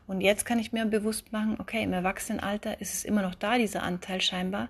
Und 0.06 0.22
jetzt 0.22 0.46
kann 0.46 0.60
ich 0.60 0.72
mir 0.72 0.86
bewusst 0.86 1.32
machen, 1.32 1.58
okay, 1.60 1.84
im 1.84 1.94
Erwachsenenalter 1.94 2.80
ist 2.80 2.94
es 2.94 3.04
immer 3.04 3.24
noch 3.24 3.36
da, 3.36 3.58
dieser 3.58 3.84
Anteil 3.84 4.22
scheinbar. 4.22 4.70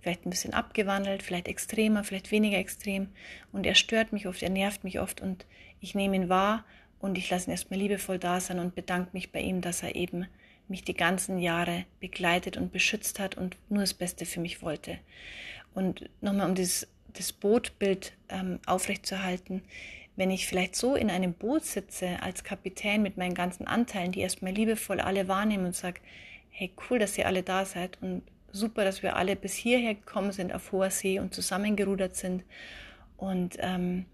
Vielleicht 0.00 0.26
ein 0.26 0.30
bisschen 0.30 0.54
abgewandelt, 0.54 1.22
vielleicht 1.22 1.48
extremer, 1.48 2.04
vielleicht 2.04 2.30
weniger 2.30 2.58
extrem. 2.58 3.08
Und 3.52 3.66
er 3.66 3.74
stört 3.74 4.12
mich 4.12 4.28
oft, 4.28 4.42
er 4.42 4.50
nervt 4.50 4.84
mich 4.84 5.00
oft 5.00 5.20
und 5.20 5.46
ich 5.80 5.94
nehme 5.94 6.16
ihn 6.16 6.28
wahr 6.28 6.64
und 7.00 7.18
ich 7.18 7.30
lasse 7.30 7.48
ihn 7.48 7.52
erstmal 7.52 7.78
liebevoll 7.78 8.18
da 8.18 8.40
sein 8.40 8.58
und 8.58 8.74
bedanke 8.74 9.10
mich 9.12 9.32
bei 9.32 9.40
ihm, 9.40 9.60
dass 9.60 9.82
er 9.82 9.94
eben 9.94 10.26
mich 10.68 10.82
die 10.82 10.94
ganzen 10.94 11.38
Jahre 11.38 11.84
begleitet 12.00 12.56
und 12.56 12.72
beschützt 12.72 13.20
hat 13.20 13.36
und 13.36 13.56
nur 13.68 13.80
das 13.80 13.94
Beste 13.94 14.26
für 14.26 14.40
mich 14.40 14.62
wollte. 14.62 14.98
Und 15.74 16.08
nochmal, 16.20 16.48
um 16.48 16.54
dieses, 16.54 16.88
das 17.12 17.32
Bootbild 17.32 18.12
ähm, 18.28 18.58
aufrechtzuerhalten, 18.66 19.62
wenn 20.16 20.30
ich 20.30 20.46
vielleicht 20.46 20.74
so 20.74 20.94
in 20.94 21.10
einem 21.10 21.34
Boot 21.34 21.64
sitze 21.64 22.22
als 22.22 22.42
Kapitän 22.42 23.02
mit 23.02 23.18
meinen 23.18 23.34
ganzen 23.34 23.66
Anteilen, 23.66 24.12
die 24.12 24.20
erstmal 24.20 24.52
liebevoll 24.52 25.00
alle 25.00 25.28
wahrnehmen 25.28 25.66
und 25.66 25.76
sage, 25.76 26.00
hey, 26.50 26.72
cool, 26.88 26.98
dass 26.98 27.18
ihr 27.18 27.26
alle 27.26 27.42
da 27.42 27.66
seid 27.66 27.98
und 28.00 28.22
super, 28.50 28.84
dass 28.84 29.02
wir 29.02 29.16
alle 29.16 29.36
bis 29.36 29.54
hierher 29.54 29.94
gekommen 29.94 30.32
sind 30.32 30.54
auf 30.54 30.72
hoher 30.72 30.90
See 30.90 31.20
und 31.20 31.34
zusammengerudert 31.34 32.16
sind. 32.16 32.44
Und 33.18 33.58
ähm, 33.60 34.06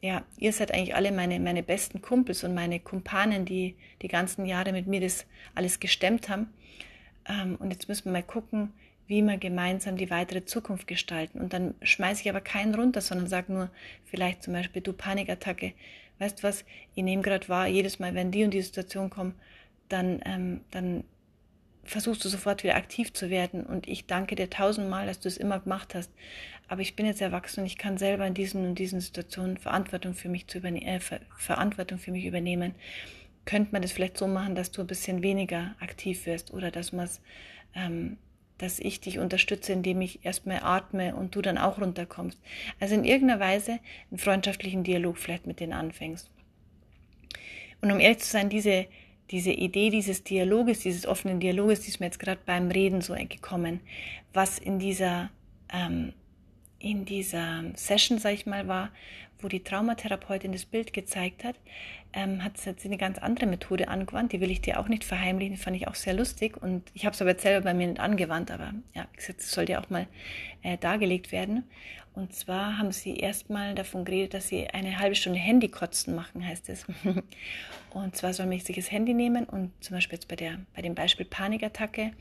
ja, 0.00 0.24
ihr 0.38 0.52
seid 0.52 0.72
eigentlich 0.72 0.94
alle 0.94 1.12
meine, 1.12 1.38
meine 1.40 1.62
besten 1.62 2.00
Kumpels 2.00 2.42
und 2.44 2.54
meine 2.54 2.80
Kumpanen, 2.80 3.44
die 3.44 3.76
die 4.02 4.08
ganzen 4.08 4.46
Jahre 4.46 4.72
mit 4.72 4.86
mir 4.86 5.00
das 5.00 5.26
alles 5.54 5.78
gestemmt 5.78 6.28
haben. 6.28 6.48
Ähm, 7.28 7.56
und 7.56 7.70
jetzt 7.70 7.88
müssen 7.88 8.06
wir 8.06 8.12
mal 8.12 8.22
gucken, 8.22 8.72
wie 9.06 9.22
wir 9.22 9.36
gemeinsam 9.36 9.96
die 9.96 10.10
weitere 10.10 10.44
Zukunft 10.44 10.86
gestalten. 10.86 11.40
Und 11.40 11.52
dann 11.52 11.74
schmeiße 11.82 12.22
ich 12.22 12.30
aber 12.30 12.40
keinen 12.40 12.74
runter, 12.74 13.00
sondern 13.00 13.26
sage 13.26 13.52
nur, 13.52 13.70
vielleicht 14.04 14.42
zum 14.42 14.54
Beispiel, 14.54 14.80
du 14.80 14.92
Panikattacke, 14.92 15.72
weißt 16.18 16.38
du 16.38 16.42
was, 16.44 16.64
ich 16.94 17.02
nehme 17.02 17.22
gerade 17.22 17.48
wahr, 17.48 17.66
jedes 17.66 17.98
Mal, 17.98 18.14
wenn 18.14 18.30
die 18.30 18.44
und 18.44 18.54
die 18.54 18.62
Situation 18.62 19.10
kommt, 19.10 19.34
dann, 19.88 20.20
ähm, 20.24 20.60
dann 20.70 21.04
versuchst 21.90 22.24
du 22.24 22.28
sofort 22.28 22.62
wieder 22.62 22.76
aktiv 22.76 23.12
zu 23.12 23.30
werden. 23.30 23.64
Und 23.64 23.88
ich 23.88 24.06
danke 24.06 24.36
dir 24.36 24.48
tausendmal, 24.48 25.06
dass 25.06 25.20
du 25.20 25.28
es 25.28 25.36
immer 25.36 25.60
gemacht 25.60 25.94
hast. 25.94 26.10
Aber 26.68 26.82
ich 26.82 26.94
bin 26.94 27.06
jetzt 27.06 27.20
erwachsen 27.20 27.60
und 27.60 27.66
ich 27.66 27.78
kann 27.78 27.98
selber 27.98 28.26
in 28.26 28.34
diesen 28.34 28.64
und 28.64 28.78
diesen 28.78 29.00
Situationen 29.00 29.56
Verantwortung 29.56 30.14
für 30.14 30.28
mich 30.28 30.46
zu 30.46 30.58
übernehmen, 30.58 30.86
äh, 30.86 31.00
Ver 31.00 31.20
Verantwortung 31.36 31.98
für 31.98 32.12
mich 32.12 32.24
übernehmen. 32.24 32.74
Könnte 33.44 33.72
man 33.72 33.82
das 33.82 33.92
vielleicht 33.92 34.16
so 34.16 34.28
machen, 34.28 34.54
dass 34.54 34.70
du 34.70 34.80
ein 34.82 34.86
bisschen 34.86 35.22
weniger 35.22 35.74
aktiv 35.80 36.26
wirst 36.26 36.52
oder 36.52 36.70
dass 36.70 36.92
ähm, 37.74 38.18
dass 38.58 38.78
ich 38.78 39.00
dich 39.00 39.18
unterstütze, 39.18 39.72
indem 39.72 40.02
ich 40.02 40.24
erstmal 40.24 40.60
atme 40.62 41.16
und 41.16 41.34
du 41.34 41.40
dann 41.40 41.56
auch 41.56 41.80
runterkommst. 41.80 42.38
Also 42.78 42.94
in 42.94 43.04
irgendeiner 43.04 43.40
Weise 43.40 43.78
einen 44.10 44.18
freundschaftlichen 44.18 44.84
Dialog 44.84 45.16
vielleicht 45.16 45.46
mit 45.46 45.60
denen 45.60 45.72
anfängst. 45.72 46.30
Und 47.80 47.90
um 47.90 48.00
ehrlich 48.00 48.18
zu 48.18 48.30
sein, 48.30 48.50
diese, 48.50 48.86
diese 49.30 49.52
Idee 49.52 49.90
dieses 49.90 50.24
Dialoges, 50.24 50.80
dieses 50.80 51.06
offenen 51.06 51.40
Dialoges, 51.40 51.80
die 51.80 51.88
ist 51.88 52.00
mir 52.00 52.06
jetzt 52.06 52.18
gerade 52.18 52.40
beim 52.44 52.70
Reden 52.70 53.00
so 53.00 53.14
gekommen, 53.14 53.80
was 54.32 54.58
in 54.58 54.78
dieser, 54.78 55.30
ähm, 55.72 56.12
in 56.78 57.04
dieser 57.04 57.64
Session, 57.74 58.18
sag 58.18 58.34
ich 58.34 58.46
mal, 58.46 58.66
war, 58.66 58.90
wo 59.38 59.48
die 59.48 59.62
Traumatherapeutin 59.62 60.52
das 60.52 60.64
Bild 60.64 60.92
gezeigt 60.92 61.44
hat, 61.44 61.56
ähm, 62.12 62.42
hat 62.42 62.58
sie 62.58 62.74
eine 62.84 62.96
ganz 62.96 63.18
andere 63.18 63.46
Methode 63.46 63.88
angewandt. 63.88 64.32
Die 64.32 64.40
will 64.40 64.50
ich 64.50 64.60
dir 64.60 64.80
auch 64.80 64.88
nicht 64.88 65.04
verheimlichen, 65.04 65.56
fand 65.56 65.76
ich 65.76 65.88
auch 65.88 65.94
sehr 65.94 66.14
lustig. 66.14 66.56
Und 66.60 66.90
ich 66.94 67.06
habe 67.06 67.14
es 67.14 67.20
aber 67.20 67.30
jetzt 67.30 67.42
selber 67.42 67.64
bei 67.64 67.74
mir 67.74 67.86
nicht 67.86 68.00
angewandt, 68.00 68.50
aber 68.50 68.72
ja, 68.94 69.06
wie 69.12 69.16
gesagt, 69.16 69.40
es 69.40 69.50
sollte 69.52 69.78
auch 69.80 69.90
mal 69.90 70.06
äh, 70.62 70.76
dargelegt 70.76 71.32
werden. 71.32 71.64
Und 72.12 72.34
zwar 72.34 72.76
haben 72.78 72.90
sie 72.90 73.16
erstmal 73.16 73.74
davon 73.74 74.04
geredet, 74.04 74.34
dass 74.34 74.48
sie 74.48 74.66
eine 74.68 74.98
halbe 74.98 75.14
Stunde 75.14 75.38
Handykotzen 75.38 76.14
machen, 76.14 76.46
heißt 76.46 76.68
es. 76.68 76.84
und 77.90 78.16
zwar 78.16 78.32
soll 78.34 78.46
man 78.46 78.58
sich 78.58 78.76
das 78.76 78.90
Handy 78.90 79.14
nehmen 79.14 79.44
und 79.44 79.72
zum 79.80 79.96
Beispiel 79.96 80.16
jetzt 80.16 80.28
bei, 80.28 80.36
der, 80.36 80.58
bei 80.74 80.82
dem 80.82 80.94
Beispiel 80.94 81.24
Panikattacke 81.24 82.12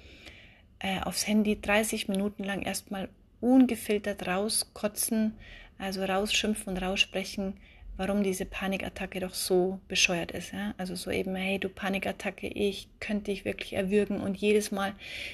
äh, 0.79 1.01
aufs 1.01 1.27
Handy 1.27 1.59
30 1.59 2.07
Minuten 2.07 2.43
lang 2.43 2.61
erstmal 2.61 3.09
ungefiltert 3.41 4.27
rauskotzen, 4.27 5.33
also 5.77 6.03
rausschimpfen 6.03 6.73
und 6.73 6.81
raussprechen, 6.81 7.55
warum 7.99 8.23
diese 8.23 8.45
Panikattacke 8.45 9.19
doch 9.19 9.33
so 9.33 9.81
bescheuert 9.89 10.31
ist. 10.31 10.53
Ja? 10.53 10.73
Also 10.77 10.95
so 10.95 11.11
eben, 11.11 11.35
hey, 11.35 11.59
du 11.59 11.67
Panikattacke, 11.67 12.47
ich 12.47 12.87
könnte 13.01 13.25
dich 13.25 13.43
wirklich 13.43 13.73
erwürgen 13.73 14.21
und 14.21 14.37
jedes 14.37 14.71
Mal, 14.71 14.93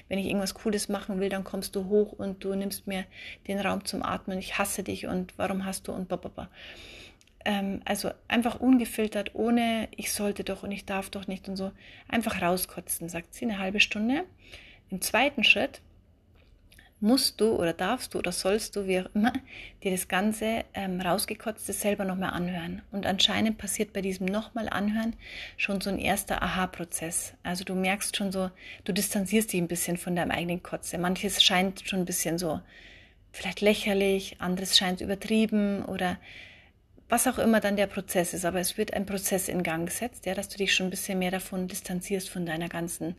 wenn 0.10 0.18
ich 0.18 0.26
irgendwas 0.26 0.56
Cooles 0.56 0.90
machen 0.90 1.20
will, 1.20 1.30
dann 1.30 1.44
kommst 1.44 1.76
du 1.76 1.86
hoch 1.86 2.12
und 2.12 2.44
du 2.44 2.56
nimmst 2.56 2.88
mir 2.88 3.06
den 3.48 3.60
Raum 3.60 3.86
zum 3.86 4.02
Atmen, 4.02 4.40
ich 4.40 4.58
hasse 4.58 4.82
dich 4.82 5.06
und 5.06 5.38
warum 5.38 5.64
hast 5.64 5.88
du 5.88 5.92
und 5.92 6.08
bababa. 6.08 6.50
Ähm, 7.46 7.82
also 7.86 8.10
einfach 8.28 8.60
ungefiltert, 8.60 9.36
ohne 9.36 9.88
ich 9.96 10.12
sollte 10.12 10.44
doch 10.44 10.64
und 10.64 10.72
ich 10.72 10.86
darf 10.86 11.12
doch 11.12 11.28
nicht 11.28 11.48
und 11.48 11.58
so, 11.58 11.72
einfach 12.08 12.42
rauskotzen, 12.42 13.10
sagt 13.10 13.36
sie, 13.36 13.46
eine 13.46 13.60
halbe 13.60 13.80
Stunde. 13.80 14.24
Im 14.90 15.02
zweiten 15.02 15.44
Schritt 15.44 15.82
musst 17.00 17.42
du 17.42 17.56
oder 17.56 17.74
darfst 17.74 18.14
du 18.14 18.20
oder 18.20 18.32
sollst 18.32 18.76
du, 18.76 18.88
wie 18.88 19.02
auch 19.02 19.10
immer, 19.14 19.34
dir 19.84 19.92
das 19.92 20.08
Ganze 20.08 20.64
ähm, 20.74 21.02
rausgekotzte 21.02 21.74
selber 21.74 22.06
nochmal 22.06 22.32
anhören. 22.32 22.82
Und 22.92 23.06
anscheinend 23.06 23.58
passiert 23.58 23.94
bei 23.94 24.02
diesem 24.02 24.26
nochmal 24.26 24.70
anhören 24.70 25.16
schon 25.58 25.82
so 25.82 25.90
ein 25.90 26.00
erster 26.00 26.42
Aha-Prozess. 26.42 27.34
Also 27.44 27.64
du 27.64 27.76
merkst 27.76 28.16
schon 28.16 28.32
so, 28.32 28.50
du 28.86 28.94
distanzierst 28.94 29.54
dich 29.54 29.62
ein 29.62 29.68
bisschen 29.68 29.98
von 29.98 30.16
deinem 30.16 30.32
eigenen 30.32 30.64
Kotze. 30.64 30.98
Manches 30.98 31.44
scheint 31.44 31.82
schon 31.86 32.00
ein 32.00 32.06
bisschen 32.06 32.38
so 32.38 32.62
vielleicht 33.32 33.62
lächerlich, 33.62 34.38
anderes 34.40 34.78
scheint 34.78 35.02
übertrieben 35.02 35.84
oder 35.84 36.18
was 37.08 37.28
auch 37.28 37.38
immer 37.38 37.60
dann 37.60 37.76
der 37.76 37.88
Prozess 37.88 38.34
ist, 38.34 38.46
aber 38.46 38.60
es 38.60 38.78
wird 38.78 38.94
ein 38.94 39.06
Prozess 39.06 39.48
in 39.48 39.62
Gang 39.62 39.86
gesetzt, 39.88 40.26
ja, 40.26 40.34
dass 40.34 40.50
du 40.50 40.58
dich 40.58 40.74
schon 40.74 40.88
ein 40.88 40.90
bisschen 40.90 41.20
mehr 41.20 41.32
davon 41.32 41.68
distanzierst 41.68 42.30
von 42.30 42.46
deiner 42.46 42.68
ganzen 42.68 43.16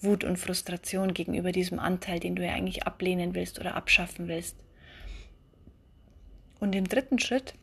Wut 0.00 0.24
und 0.24 0.36
Frustration 0.36 1.14
gegenüber 1.14 1.52
diesem 1.52 1.78
Anteil, 1.78 2.20
den 2.20 2.36
du 2.36 2.44
ja 2.44 2.52
eigentlich 2.52 2.86
ablehnen 2.86 3.34
willst 3.34 3.58
oder 3.58 3.74
abschaffen 3.74 4.28
willst. 4.28 4.56
Und 6.60 6.74
im 6.74 6.88
dritten 6.88 7.18
Schritt 7.18 7.54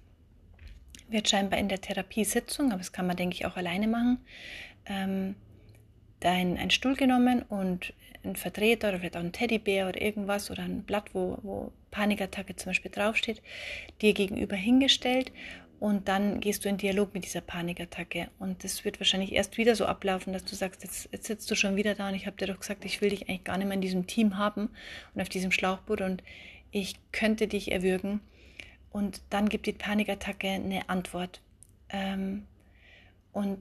wird 1.09 1.29
scheinbar 1.29 1.59
in 1.59 1.69
der 1.69 1.81
Therapiesitzung, 1.81 2.71
aber 2.71 2.79
das 2.79 2.91
kann 2.91 3.07
man, 3.07 3.17
denke 3.17 3.35
ich, 3.35 3.45
auch 3.45 3.57
alleine 3.57 3.87
machen, 3.87 4.19
ähm, 4.85 5.35
dein 6.19 6.57
ein 6.57 6.71
Stuhl 6.71 6.95
genommen 6.95 7.43
und 7.43 7.93
ein 8.23 8.35
Vertreter 8.35 8.89
oder 8.89 8.99
vielleicht 8.99 9.17
auch 9.17 9.21
ein 9.21 9.33
Teddybär 9.33 9.89
oder 9.89 10.01
irgendwas 10.01 10.49
oder 10.49 10.63
ein 10.63 10.83
Blatt, 10.83 11.13
wo, 11.13 11.37
wo 11.41 11.71
Panikattacke 11.91 12.55
zum 12.55 12.69
Beispiel 12.69 12.91
draufsteht, 12.91 13.41
dir 14.01 14.13
gegenüber 14.13 14.55
hingestellt 14.55 15.31
und 15.79 16.07
dann 16.07 16.39
gehst 16.39 16.63
du 16.63 16.69
in 16.69 16.77
Dialog 16.77 17.13
mit 17.13 17.25
dieser 17.25 17.41
Panikattacke. 17.41 18.29
Und 18.39 18.63
das 18.63 18.85
wird 18.85 18.99
wahrscheinlich 18.99 19.33
erst 19.33 19.57
wieder 19.57 19.75
so 19.75 19.85
ablaufen, 19.85 20.31
dass 20.31 20.45
du 20.45 20.55
sagst, 20.55 20.83
jetzt, 20.83 21.09
jetzt 21.11 21.27
sitzt 21.27 21.51
du 21.51 21.55
schon 21.55 21.75
wieder 21.75 21.93
da 21.95 22.07
und 22.07 22.15
ich 22.15 22.25
habe 22.25 22.37
dir 22.37 22.47
doch 22.47 22.59
gesagt, 22.59 22.85
ich 22.85 23.01
will 23.01 23.09
dich 23.09 23.27
eigentlich 23.27 23.43
gar 23.43 23.57
nicht 23.57 23.67
mehr 23.67 23.75
in 23.75 23.81
diesem 23.81 24.07
Team 24.07 24.37
haben 24.37 24.69
und 25.13 25.21
auf 25.21 25.29
diesem 25.29 25.51
Schlauchboot 25.51 26.01
und 26.01 26.23
ich 26.71 26.95
könnte 27.11 27.47
dich 27.47 27.71
erwürgen. 27.71 28.21
Und 28.91 29.21
dann 29.29 29.49
gibt 29.49 29.65
die 29.65 29.73
Panikattacke 29.73 30.47
eine 30.47 30.87
Antwort. 30.87 31.41
Ähm, 31.89 32.45
und 33.31 33.59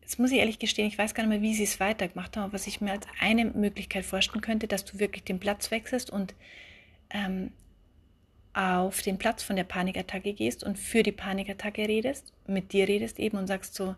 jetzt 0.00 0.18
muss 0.18 0.32
ich 0.32 0.38
ehrlich 0.38 0.58
gestehen, 0.58 0.88
ich 0.88 0.98
weiß 0.98 1.14
gar 1.14 1.24
nicht 1.24 1.30
mehr, 1.30 1.42
wie 1.42 1.54
sie 1.54 1.64
es 1.64 1.78
weitergemacht 1.78 2.36
haben, 2.36 2.44
aber 2.44 2.54
was 2.54 2.66
ich 2.66 2.80
mir 2.80 2.92
als 2.92 3.06
eine 3.20 3.44
Möglichkeit 3.44 4.04
vorstellen 4.04 4.40
könnte, 4.40 4.66
dass 4.66 4.84
du 4.84 4.98
wirklich 4.98 5.24
den 5.24 5.38
Platz 5.38 5.70
wechselst 5.70 6.10
und 6.10 6.34
ähm, 7.10 7.52
auf 8.56 9.02
den 9.02 9.18
Platz 9.18 9.42
von 9.42 9.54
der 9.54 9.64
Panikattacke 9.64 10.32
gehst 10.32 10.64
und 10.64 10.78
für 10.78 11.02
die 11.02 11.12
Panikattacke 11.12 11.86
redest, 11.86 12.32
mit 12.46 12.72
dir 12.72 12.88
redest 12.88 13.18
eben 13.18 13.36
und 13.36 13.46
sagst 13.46 13.74
so, 13.74 13.94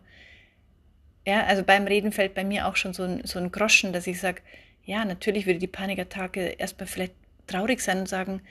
ja, 1.25 1.45
also 1.45 1.63
beim 1.63 1.87
Reden 1.87 2.11
fällt 2.11 2.33
bei 2.33 2.43
mir 2.43 2.67
auch 2.67 2.75
schon 2.75 2.93
so 2.93 3.03
ein, 3.03 3.21
so 3.25 3.39
ein 3.39 3.51
Groschen, 3.51 3.93
dass 3.93 4.05
ich 4.05 4.19
sage, 4.19 4.41
ja, 4.83 5.05
natürlich 5.05 5.45
würde 5.45 5.59
die 5.59 5.67
Panikattacke 5.67 6.41
erstmal 6.57 6.87
vielleicht 6.87 7.13
traurig 7.47 7.79
sein 7.79 7.99
und 7.99 8.09
sagen, 8.09 8.41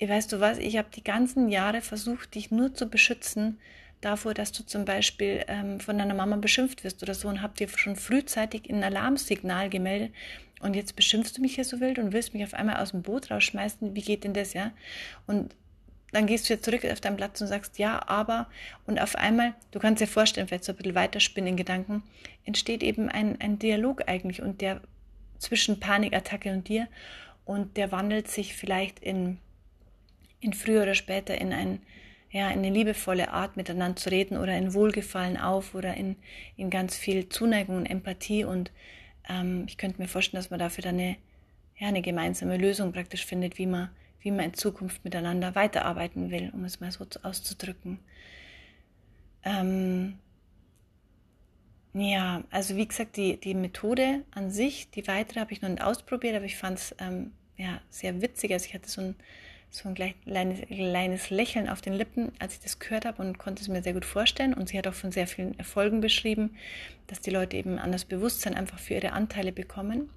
weißt 0.00 0.30
du 0.30 0.38
was, 0.38 0.58
ich 0.58 0.76
habe 0.76 0.88
die 0.94 1.02
ganzen 1.02 1.48
Jahre 1.48 1.80
versucht, 1.80 2.36
dich 2.36 2.52
nur 2.52 2.74
zu 2.74 2.88
beschützen 2.88 3.58
davor, 4.00 4.34
dass 4.34 4.52
du 4.52 4.64
zum 4.64 4.84
Beispiel 4.84 5.44
ähm, 5.48 5.80
von 5.80 5.98
deiner 5.98 6.14
Mama 6.14 6.36
beschimpft 6.36 6.84
wirst 6.84 7.02
oder 7.02 7.14
so 7.14 7.28
und 7.28 7.42
habe 7.42 7.56
dir 7.56 7.68
schon 7.68 7.96
frühzeitig 7.96 8.70
ein 8.70 8.84
Alarmsignal 8.84 9.68
gemeldet, 9.68 10.12
und 10.60 10.74
jetzt 10.74 10.96
beschimpfst 10.96 11.36
du 11.36 11.40
mich 11.40 11.54
hier 11.54 11.64
so 11.64 11.80
wild 11.80 11.98
und 11.98 12.12
willst 12.12 12.34
mich 12.34 12.44
auf 12.44 12.54
einmal 12.54 12.76
aus 12.76 12.90
dem 12.90 13.02
Boot 13.02 13.30
rausschmeißen. 13.30 13.94
Wie 13.94 14.02
geht 14.02 14.24
denn 14.24 14.34
das, 14.34 14.54
ja? 14.54 14.72
Und 15.26 15.54
dann 16.12 16.26
gehst 16.26 16.48
du 16.48 16.54
jetzt 16.54 16.64
zurück 16.64 16.84
auf 16.84 17.00
deinen 17.00 17.16
Platz 17.16 17.40
und 17.40 17.48
sagst, 17.48 17.78
ja, 17.78 18.08
aber, 18.08 18.48
und 18.86 19.00
auf 19.00 19.16
einmal, 19.16 19.54
du 19.72 19.78
kannst 19.78 20.00
dir 20.00 20.06
vorstellen, 20.06 20.48
vielleicht 20.48 20.64
so 20.64 20.72
ein 20.72 20.76
bisschen 20.76 20.94
weiterspinnen 20.94 21.50
in 21.50 21.56
Gedanken, 21.56 22.02
entsteht 22.44 22.82
eben 22.82 23.08
ein, 23.08 23.40
ein 23.40 23.58
Dialog 23.58 24.08
eigentlich 24.08 24.40
und 24.40 24.60
der 24.60 24.80
zwischen 25.38 25.80
Panikattacke 25.80 26.50
und 26.50 26.68
dir 26.68 26.88
und 27.44 27.76
der 27.76 27.92
wandelt 27.92 28.28
sich 28.28 28.54
vielleicht 28.54 28.98
in, 29.00 29.38
in 30.40 30.52
früher 30.52 30.82
oder 30.82 30.94
später 30.94 31.38
in 31.38 31.52
ein, 31.52 31.80
ja, 32.30 32.50
in 32.50 32.58
eine 32.58 32.70
liebevolle 32.70 33.30
Art 33.30 33.56
miteinander 33.56 33.96
zu 33.96 34.10
reden 34.10 34.38
oder 34.38 34.56
in 34.56 34.74
Wohlgefallen 34.74 35.36
auf 35.36 35.74
oder 35.74 35.94
in, 35.94 36.16
in 36.56 36.70
ganz 36.70 36.96
viel 36.96 37.28
Zuneigung 37.28 37.76
und 37.76 37.86
Empathie 37.86 38.44
und 38.44 38.72
ähm, 39.28 39.64
ich 39.66 39.76
könnte 39.76 40.00
mir 40.00 40.08
vorstellen, 40.08 40.42
dass 40.42 40.50
man 40.50 40.60
dafür 40.60 40.82
dann 40.82 40.96
eine, 40.96 41.16
ja, 41.76 41.88
eine 41.88 42.02
gemeinsame 42.02 42.56
Lösung 42.56 42.92
praktisch 42.92 43.24
findet, 43.24 43.58
wie 43.58 43.66
man, 43.66 43.90
wie 44.20 44.30
man 44.30 44.46
in 44.46 44.54
Zukunft 44.54 45.04
miteinander 45.04 45.54
weiterarbeiten 45.54 46.30
will, 46.30 46.50
um 46.52 46.64
es 46.64 46.80
mal 46.80 46.90
so 46.90 47.06
auszudrücken. 47.22 47.98
Ähm, 49.44 50.18
ja, 51.94 52.44
also 52.50 52.76
wie 52.76 52.86
gesagt, 52.86 53.16
die, 53.16 53.38
die 53.40 53.54
Methode 53.54 54.24
an 54.32 54.50
sich, 54.50 54.90
die 54.90 55.06
weitere 55.06 55.40
habe 55.40 55.52
ich 55.52 55.62
noch 55.62 55.68
nicht 55.68 55.82
ausprobiert, 55.82 56.36
aber 56.36 56.44
ich 56.44 56.56
fand 56.56 56.78
es 56.78 56.94
ähm, 56.98 57.32
ja, 57.56 57.80
sehr 57.90 58.20
witzig. 58.22 58.52
Also 58.52 58.66
ich 58.66 58.74
hatte 58.74 58.88
so 58.88 59.00
ein 59.00 59.16
so 59.70 59.88
ein 59.88 59.94
kleines, 59.94 60.60
kleines 60.66 61.30
Lächeln 61.30 61.68
auf 61.68 61.80
den 61.80 61.92
Lippen, 61.92 62.32
als 62.38 62.54
ich 62.54 62.60
das 62.60 62.78
gehört 62.78 63.04
habe 63.04 63.22
und 63.22 63.38
konnte 63.38 63.62
es 63.62 63.68
mir 63.68 63.82
sehr 63.82 63.92
gut 63.92 64.04
vorstellen. 64.04 64.54
Und 64.54 64.68
sie 64.68 64.78
hat 64.78 64.86
auch 64.86 64.94
von 64.94 65.12
sehr 65.12 65.26
vielen 65.26 65.58
Erfolgen 65.58 66.00
beschrieben, 66.00 66.56
dass 67.06 67.20
die 67.20 67.30
Leute 67.30 67.56
eben 67.56 67.78
an 67.78 67.92
das 67.92 68.04
Bewusstsein 68.04 68.54
einfach 68.54 68.78
für 68.78 68.94
ihre 68.94 69.12
Anteile 69.12 69.52
bekommen. 69.52 70.10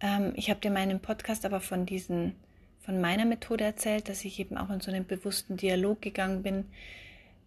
Ähm, 0.00 0.32
ich 0.36 0.50
habe 0.50 0.60
dir 0.60 0.70
meinen 0.70 1.00
Podcast 1.00 1.44
aber 1.44 1.60
von 1.60 1.86
diesen, 1.86 2.34
von 2.80 3.00
meiner 3.00 3.24
Methode 3.24 3.64
erzählt, 3.64 4.08
dass 4.08 4.24
ich 4.24 4.38
eben 4.40 4.56
auch 4.56 4.70
in 4.70 4.80
so 4.80 4.90
einen 4.90 5.06
bewussten 5.06 5.56
Dialog 5.56 6.02
gegangen 6.02 6.42
bin 6.42 6.64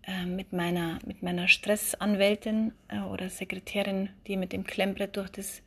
äh, 0.04 0.26
mit 0.26 0.54
meiner, 0.54 1.00
mit 1.06 1.22
meiner 1.22 1.48
Stressanwältin 1.48 2.74
äh, 2.88 3.00
oder 3.00 3.30
Sekretärin, 3.30 4.10
die 4.28 4.38
mit 4.38 4.54
dem 4.54 4.64
Klemmbrett 4.64 5.18
durch 5.18 5.30
das 5.30 5.62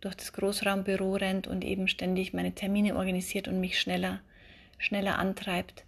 durch 0.00 0.14
das 0.14 0.32
Großraumbüro 0.32 1.16
rennt 1.16 1.46
und 1.46 1.64
eben 1.64 1.88
ständig 1.88 2.32
meine 2.32 2.52
Termine 2.52 2.96
organisiert 2.96 3.48
und 3.48 3.60
mich 3.60 3.80
schneller, 3.80 4.20
schneller 4.78 5.18
antreibt. 5.18 5.84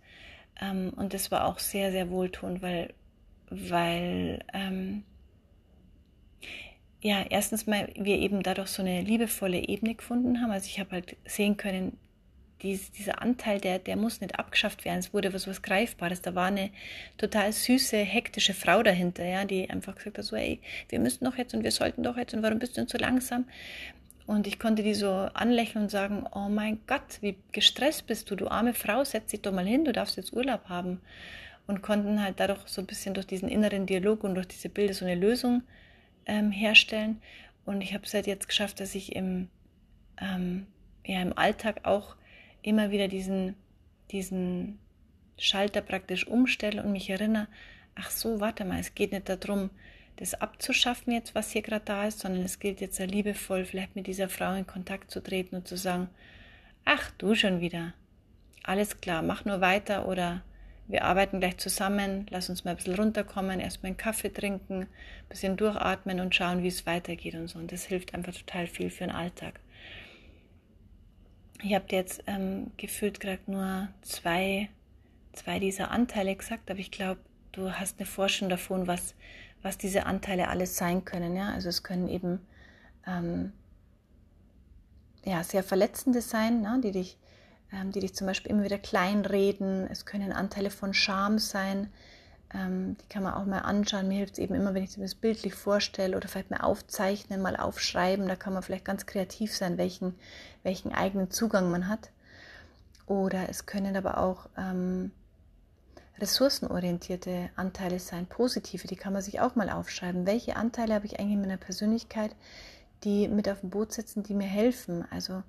Ähm, 0.61 0.93
und 0.97 1.15
das 1.15 1.31
war 1.31 1.47
auch 1.47 1.59
sehr, 1.59 1.93
sehr 1.93 2.11
wohltuend, 2.11 2.63
weil, 2.63 2.93
weil 3.51 4.45
ähm, 4.53 5.05
ja, 7.03 7.25
erstens 7.29 7.67
mal 7.67 7.89
wir 7.97 8.19
eben 8.19 8.43
dadurch 8.43 8.69
so 8.69 8.83
eine 8.83 9.01
liebevolle 9.03 9.59
Ebene 9.59 9.95
gefunden 9.95 10.41
haben. 10.41 10.51
Also 10.51 10.67
ich 10.67 10.79
habe 10.81 10.91
halt 10.93 11.17
sehen 11.25 11.57
können, 11.57 11.97
dies, 12.63 12.91
dieser 12.93 13.23
Anteil, 13.23 13.59
der, 13.59 13.79
der 13.79 13.97
muss 13.97 14.21
nicht 14.21 14.39
abgeschafft 14.39 14.85
werden. 14.85 14.99
Es 14.99 15.15
wurde 15.15 15.33
was, 15.33 15.47
was 15.47 15.63
Greifbares. 15.63 16.21
Da 16.21 16.35
war 16.35 16.49
eine 16.49 16.71
total 17.17 17.53
süße, 17.53 17.97
hektische 17.97 18.53
Frau 18.53 18.83
dahinter, 18.83 19.25
ja, 19.25 19.45
die 19.47 19.71
einfach 19.71 19.95
gesagt 19.95 20.19
hat, 20.19 20.25
so, 20.25 20.37
ey, 20.37 20.61
wir 20.91 21.01
müssen 21.01 21.25
doch 21.25 21.37
jetzt 21.37 21.55
und 21.55 21.65
wir 21.65 21.71
sollten 21.71 22.03
doch 22.03 22.19
jetzt 22.19 22.35
und 22.35 22.43
warum 22.43 22.59
bist 22.59 22.77
du 22.77 22.83
denn 22.83 22.89
so 22.89 22.99
langsam? 22.99 23.47
Und 24.31 24.47
ich 24.47 24.61
konnte 24.61 24.85
die 24.85 24.95
so 24.95 25.11
anlächeln 25.11 25.83
und 25.83 25.91
sagen, 25.91 26.25
oh 26.33 26.49
mein 26.49 26.79
Gott, 26.87 27.19
wie 27.21 27.37
gestresst 27.51 28.07
bist 28.07 28.31
du, 28.31 28.37
du 28.37 28.47
arme 28.47 28.75
Frau, 28.75 29.03
setz 29.03 29.33
dich 29.33 29.43
doch 29.43 29.51
mal 29.51 29.67
hin, 29.67 29.85
du 29.85 29.93
darfst 29.93 30.17
jetzt 30.17 30.33
Urlaub 30.33 30.69
haben. 30.69 31.01
Und 31.67 31.83
konnten 31.83 32.23
halt 32.23 32.39
dadurch 32.39 32.61
so 32.69 32.81
ein 32.81 32.87
bisschen 32.87 33.13
durch 33.13 33.27
diesen 33.27 33.49
inneren 33.49 33.87
Dialog 33.87 34.23
und 34.23 34.37
durch 34.37 34.47
diese 34.47 34.69
Bilder 34.69 34.95
so 34.95 35.05
eine 35.05 35.17
Lösung 35.17 35.65
ähm, 36.27 36.53
herstellen. 36.53 37.21
Und 37.65 37.81
ich 37.81 37.93
habe 37.93 38.05
es 38.05 38.15
halt 38.15 38.29
jetzt 38.29 38.47
geschafft, 38.47 38.79
dass 38.79 38.95
ich 38.95 39.17
im, 39.17 39.49
ähm, 40.21 40.69
ja, 41.05 41.21
im 41.23 41.37
Alltag 41.37 41.81
auch 41.83 42.15
immer 42.63 42.93
wieder 42.93 43.09
diesen, 43.09 43.57
diesen 44.13 44.79
Schalter 45.39 45.81
praktisch 45.81 46.29
umstelle 46.29 46.85
und 46.85 46.93
mich 46.93 47.11
erinnere, 47.11 47.49
ach 47.97 48.13
so, 48.13 48.39
warte 48.39 48.65
mal, 48.65 48.79
es 48.79 48.95
geht 48.95 49.11
nicht 49.11 49.29
darum, 49.29 49.71
das 50.21 50.35
abzuschaffen 50.35 51.15
jetzt, 51.15 51.35
was 51.35 51.51
hier 51.51 51.63
gerade 51.63 51.85
da 51.87 52.07
ist, 52.07 52.21
sondern 52.21 52.43
es 52.45 52.59
gilt 52.59 52.83
jetzt 52.83 52.97
sehr 52.97 53.07
liebevoll, 53.07 53.65
vielleicht 53.65 53.97
mit 53.97 54.07
dieser 54.07 54.29
Frau 54.29 54.55
in 54.55 54.67
Kontakt 54.67 55.11
zu 55.11 55.23
treten 55.23 55.57
und 55.57 55.67
zu 55.67 55.79
sagen, 55.79 56.09
ach, 56.85 57.11
du 57.17 57.35
schon 57.35 57.61
wieder. 57.61 57.95
Alles 58.63 59.01
klar, 59.01 59.23
mach 59.23 59.47
nur 59.47 59.63
weiter 59.63 60.07
oder 60.07 60.43
wir 60.89 61.05
arbeiten 61.05 61.41
gleich 61.41 61.57
zusammen, 61.57 62.27
lass 62.29 62.51
uns 62.51 62.65
mal 62.65 62.73
ein 62.73 62.77
bisschen 62.77 62.97
runterkommen, 62.97 63.61
erstmal 63.61 63.91
einen 63.91 63.97
Kaffee 63.97 64.29
trinken, 64.31 64.83
ein 64.83 64.89
bisschen 65.31 65.57
durchatmen 65.57 66.21
und 66.21 66.35
schauen, 66.35 66.63
wie 66.63 66.69
es 66.69 66.85
weitergeht 66.85 67.35
und 67.35 67.49
so. 67.49 67.59
Und 67.59 67.73
das 67.73 67.85
hilft 67.85 68.13
einfach 68.13 68.35
total 68.35 68.67
viel 68.67 68.91
für 68.91 69.05
den 69.05 69.15
Alltag. 69.15 69.59
Ich 71.63 71.75
habe 71.75 71.87
jetzt 71.91 72.25
ähm, 72.27 72.73
gefühlt 72.77 73.21
gerade 73.21 73.41
nur 73.47 73.89
zwei, 74.03 74.69
zwei 75.33 75.59
dieser 75.59 75.91
Anteile 75.91 76.37
gesagt, 76.37 76.71
aber 76.71 76.81
ich 76.81 76.91
glaube, 76.91 77.21
du 77.53 77.73
hast 77.73 77.99
eine 77.99 78.07
Forschung 78.07 78.51
davon, 78.51 78.87
was, 78.87 79.15
was 79.63 79.79
diese 79.79 80.07
Anteile 80.07 80.49
alles 80.49 80.77
sein 80.77 81.05
können. 81.05 81.37
Ja? 81.37 81.53
Also 81.53 81.69
es 81.69 81.83
können 81.83 82.09
eben 82.09 82.41
ähm, 83.07 83.53
ja, 85.25 85.45
sehr 85.45 85.63
verletzende 85.63 86.23
sein, 86.23 86.63
ne? 86.63 86.81
die 86.83 86.93
dich 86.93 87.19
ähm, 87.73 87.93
die 87.93 88.01
dich 88.01 88.15
zum 88.15 88.27
Beispiel 88.27 88.51
immer 88.51 88.65
wieder 88.65 88.79
kleinreden. 88.79 89.87
Es 89.91 90.05
können 90.05 90.33
Anteile 90.33 90.71
von 90.71 90.95
Scham 90.95 91.39
sein. 91.39 91.93
Ähm, 92.53 92.97
die 93.01 93.09
kann 93.09 93.23
man 93.23 93.35
auch 93.35 93.47
mal 93.47 93.61
anschauen. 93.61 94.09
Mir 94.09 94.19
hilft 94.19 94.35
es 94.35 94.39
eben 94.41 94.55
immer, 94.55 94.75
wenn 94.75 94.83
ich 94.83 94.95
das 94.95 95.15
bildlich 95.15 95.55
vorstelle 95.55 96.17
oder 96.17 96.29
vielleicht 96.29 96.51
mal 96.51 96.61
aufzeichnen, 96.61 97.41
mal 97.41 97.57
aufschreiben. 97.57 98.27
Da 98.27 98.37
kann 98.37 98.53
man 98.53 98.63
vielleicht 98.63 98.85
ganz 98.85 99.07
kreativ 99.07 99.55
sein, 99.55 99.79
welchen, 99.79 100.15
welchen 100.63 100.93
eigenen 100.93 101.31
Zugang 101.31 101.71
man 101.71 101.89
hat. 101.89 102.11
Oder 103.07 103.49
es 103.49 103.67
können 103.67 103.97
aber 103.97 104.19
auch 104.19 104.49
ähm, 104.57 105.13
ressourcenorientierte 106.21 107.51
Anteile 107.57 107.99
sein, 107.99 108.27
positive, 108.27 108.87
die 108.87 108.97
kann 108.97 109.13
man 109.13 109.23
sich 109.23 109.41
auch 109.41 109.55
mal 109.55 109.71
aufschreiben. 109.71 110.27
Welche 110.27 110.57
Anteile 110.57 110.95
habe 110.95 111.07
ich 111.07 111.19
eigentlich 111.19 111.35
in 111.35 111.41
meiner 111.41 111.57
Persönlichkeit, 111.57 112.37
die 113.05 113.29
mit 113.29 113.49
auf 113.49 113.61
dem 113.61 113.71
Boot 113.71 113.93
sitzen, 113.93 114.23
die 114.23 114.35
mir 114.35 114.47
helfen? 114.47 115.05
Also 115.11 115.43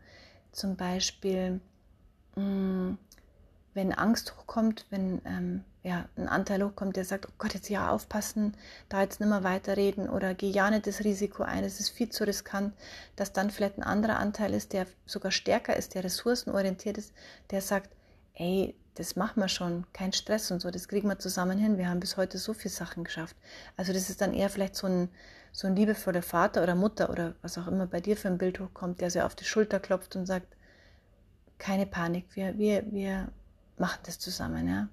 zum 0.52 0.76
Beispiel 0.76 1.62
Mm, 2.36 2.94
wenn 3.74 3.94
Angst 3.94 4.36
hochkommt, 4.38 4.86
wenn 4.90 5.22
ähm, 5.26 5.64
ja, 5.84 6.06
ein 6.16 6.28
Anteil 6.28 6.64
hochkommt, 6.64 6.96
der 6.96 7.06
sagt, 7.06 7.28
oh 7.28 7.34
Gott, 7.38 7.54
jetzt 7.54 7.70
ja 7.70 7.90
aufpassen, 7.90 8.56
da 8.90 9.02
jetzt 9.02 9.20
nicht 9.20 9.30
mehr 9.30 9.44
weiterreden 9.44 10.10
oder 10.10 10.34
geh 10.34 10.50
ja 10.50 10.70
nicht 10.70 10.88
das 10.88 11.04
Risiko 11.04 11.44
ein, 11.44 11.64
es 11.64 11.80
ist 11.80 11.90
viel 11.90 12.10
zu 12.10 12.26
riskant, 12.26 12.74
dass 13.16 13.34
dann 13.34 13.50
vielleicht 13.50 13.78
ein 13.78 13.84
anderer 13.84 14.20
Anteil 14.20 14.54
ist, 14.54 14.74
der 14.74 14.88
sogar 15.06 15.32
stärker 15.32 15.76
ist, 15.76 15.96
der 15.96 16.04
ressourcenorientiert 16.04 16.98
ist, 16.98 17.14
der 17.50 17.62
sagt, 17.62 17.90
ey, 18.36 18.76
das 18.96 19.16
machen 19.16 19.40
wir 19.42 19.48
schon, 19.48 19.86
kein 19.94 20.14
Stress 20.14 20.52
und 20.52 20.62
so, 20.62 20.70
das 20.70 20.88
kriegen 20.88 21.08
wir 21.08 21.20
zusammen 21.20 21.58
hin, 21.58 21.78
wir 21.78 21.90
haben 21.90 22.00
bis 22.00 22.18
heute 22.18 22.38
so 22.38 22.54
viele 22.54 22.74
Sachen 22.74 23.04
geschafft. 23.04 23.36
Also 23.78 23.94
das 23.94 24.10
ist 24.10 24.22
dann 24.22 24.34
eher 24.34 24.50
vielleicht 24.50 24.76
so 24.76 24.88
ein, 24.88 25.10
so 25.52 25.68
ein 25.68 25.76
liebevoller 25.76 26.22
Vater 26.22 26.64
oder 26.64 26.76
Mutter 26.76 27.10
oder 27.10 27.36
was 27.42 27.58
auch 27.58 27.68
immer 27.68 27.88
bei 27.88 28.02
dir 28.02 28.18
für 28.18 28.28
ein 28.28 28.38
Bild 28.38 28.60
hochkommt, 28.60 29.02
der 29.02 29.12
so 29.12 29.22
auf 29.22 29.36
die 29.36 29.46
Schulter 29.46 29.80
klopft 29.80 30.16
und 30.16 30.26
sagt, 30.26 30.56
keine 31.58 31.86
Panik, 31.86 32.26
wir, 32.36 32.58
wir, 32.58 32.84
wir 32.92 33.28
machen 33.78 34.00
das 34.06 34.20
zusammen. 34.20 34.68
Ja? 34.68 34.90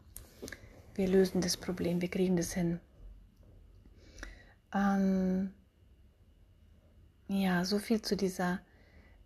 Wir 0.94 1.08
lösen 1.08 1.40
das 1.40 1.56
Problem, 1.56 2.00
wir 2.00 2.10
kriegen 2.10 2.36
das 2.36 2.52
hin. 2.52 2.80
Ähm, 4.74 5.52
ja, 7.28 7.64
so 7.64 7.78
viel 7.78 8.02
zu 8.02 8.16
dieser 8.16 8.60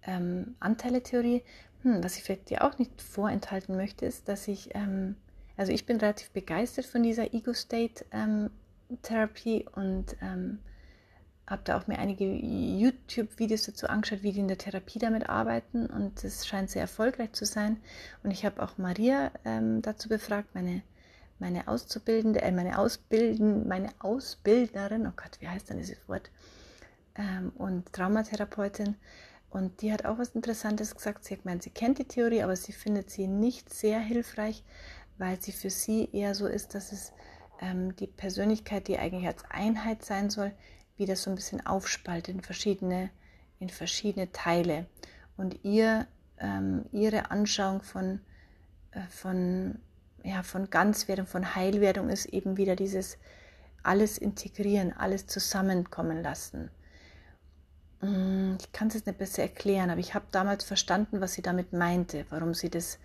ähm, 0.02 0.57
Anteile-Theorie. 0.61 1.43
Hm, 1.83 2.03
was 2.03 2.17
ich 2.17 2.23
vielleicht 2.23 2.49
dir 2.51 2.65
auch 2.65 2.79
nicht 2.79 3.03
vorenthalten 3.03 3.77
möchte, 3.77 4.07
ist, 4.07 4.29
dass 4.29 4.49
ich, 4.49 4.75
ähm, 4.75 5.17
also 5.57 5.73
ich 5.73 5.85
bin 5.87 5.99
relativ 5.99 6.31
begeistert 6.31 6.87
von 6.87 7.03
dieser 7.03 7.35
Ego-State-Therapie 7.35 9.67
und 9.75 10.17
ähm, 10.21 10.61
habe 11.47 11.62
da 11.65 11.77
auch 11.77 11.89
mir 11.89 11.99
einige 11.99 12.25
YouTube-Videos 12.25 13.67
dazu 13.67 13.89
angeschaut, 13.89 14.23
wie 14.23 14.33
die 14.33 14.41
in 14.41 14.49
der 14.49 14.57
Therapie 14.59 14.99
damit 14.99 15.29
arbeiten 15.29 15.87
und 15.87 16.25
es 16.25 16.47
scheint 16.47 16.71
sehr 16.71 16.83
erfolgreich 16.83 17.33
zu 17.33 17.45
sein. 17.45 17.79
Und 18.23 18.31
ich 18.31 18.45
habe 18.45 18.62
auch 18.62 18.79
Maria 18.79 19.33
ähm, 19.45 19.83
dazu 19.83 20.09
befragt, 20.09 20.55
meine, 20.55 20.83
meine 21.41 21.67
Auszubildende, 21.69 22.43
äh, 22.43 22.53
meine 22.53 22.79
Ausbilden, 22.79 23.67
meine 23.67 23.91
Ausbildnerin, 23.99 25.07
oh 25.07 25.12
Gott, 25.17 25.41
wie 25.41 25.49
heißt 25.49 25.71
denn 25.71 25.79
dieses 25.79 26.09
Wort? 26.09 26.31
Ähm, 27.17 27.51
und 27.57 27.93
Traumatherapeutin. 27.93 28.95
Und 29.52 29.82
die 29.82 29.92
hat 29.92 30.06
auch 30.06 30.16
was 30.18 30.30
Interessantes 30.30 30.94
gesagt. 30.94 31.25
Sie 31.25 31.35
hat 31.35 31.42
gemeint, 31.42 31.62
sie 31.62 31.71
kennt 31.71 31.99
die 31.99 32.09
Theorie, 32.09 32.42
aber 32.42 32.56
sie 32.56 32.73
findet 32.73 33.11
sie 33.11 33.26
nicht 33.26 33.73
sehr 33.73 34.00
hilfreich, 34.00 34.64
weil 35.18 35.40
sie 35.42 35.52
für 35.52 35.68
sie 35.68 36.09
eher 36.11 36.35
so 36.35 36.46
ist, 36.46 36.74
dass 36.74 36.90
es 36.90 37.12
ähm, 37.61 37.94
die 37.96 38.07
Persönlichkeit, 38.07 38.88
die 38.88 38.98
eigentlich 38.98 39.27
als 39.27 39.44
Einheit 39.50 40.07
sein 40.07 40.31
soll, 40.31 40.53
wieder 40.96 41.16
so 41.16 41.29
ein 41.29 41.37
bisschen 41.37 41.66
aufspaltet 41.66 42.35
in 42.35 42.40
verschiedene, 42.40 43.11
in 43.59 43.68
verschiedene 43.68 44.33
Teile. 44.33 44.87
Und 45.37 45.62
ihr, 45.64 46.07
ähm, 46.38 46.87
ihre 46.90 47.31
Anschauung 47.31 47.83
von, 47.83 48.20
äh, 48.92 49.03
von, 49.11 49.79
ja, 50.24 50.42
von 50.42 50.70
Ganzwerdung, 50.70 51.27
von 51.27 51.55
Heilwerdung 51.55 52.09
ist 52.09 52.24
eben 52.24 52.57
wieder 52.57 52.74
dieses 52.74 53.18
alles 53.83 54.16
integrieren, 54.16 54.94
alles 54.94 55.27
zusammenkommen 55.27 56.22
lassen. 56.22 56.70
Mm, 58.03 58.57
ich 58.61 58.73
kann 58.73 58.88
es 58.88 58.95
jetzt 58.95 59.07
nicht 59.07 59.19
besser 59.19 59.43
erklären, 59.43 59.91
aber 59.91 60.01
ich 60.01 60.15
habe 60.15 60.27
damals 60.31 60.65
verstanden, 60.65 61.21
was 61.21 61.35
sie 61.35 61.43
damit 61.43 61.73
meinte, 61.73 62.27
warum 62.31 62.53
sie 62.53 62.69
das, 62.69 62.99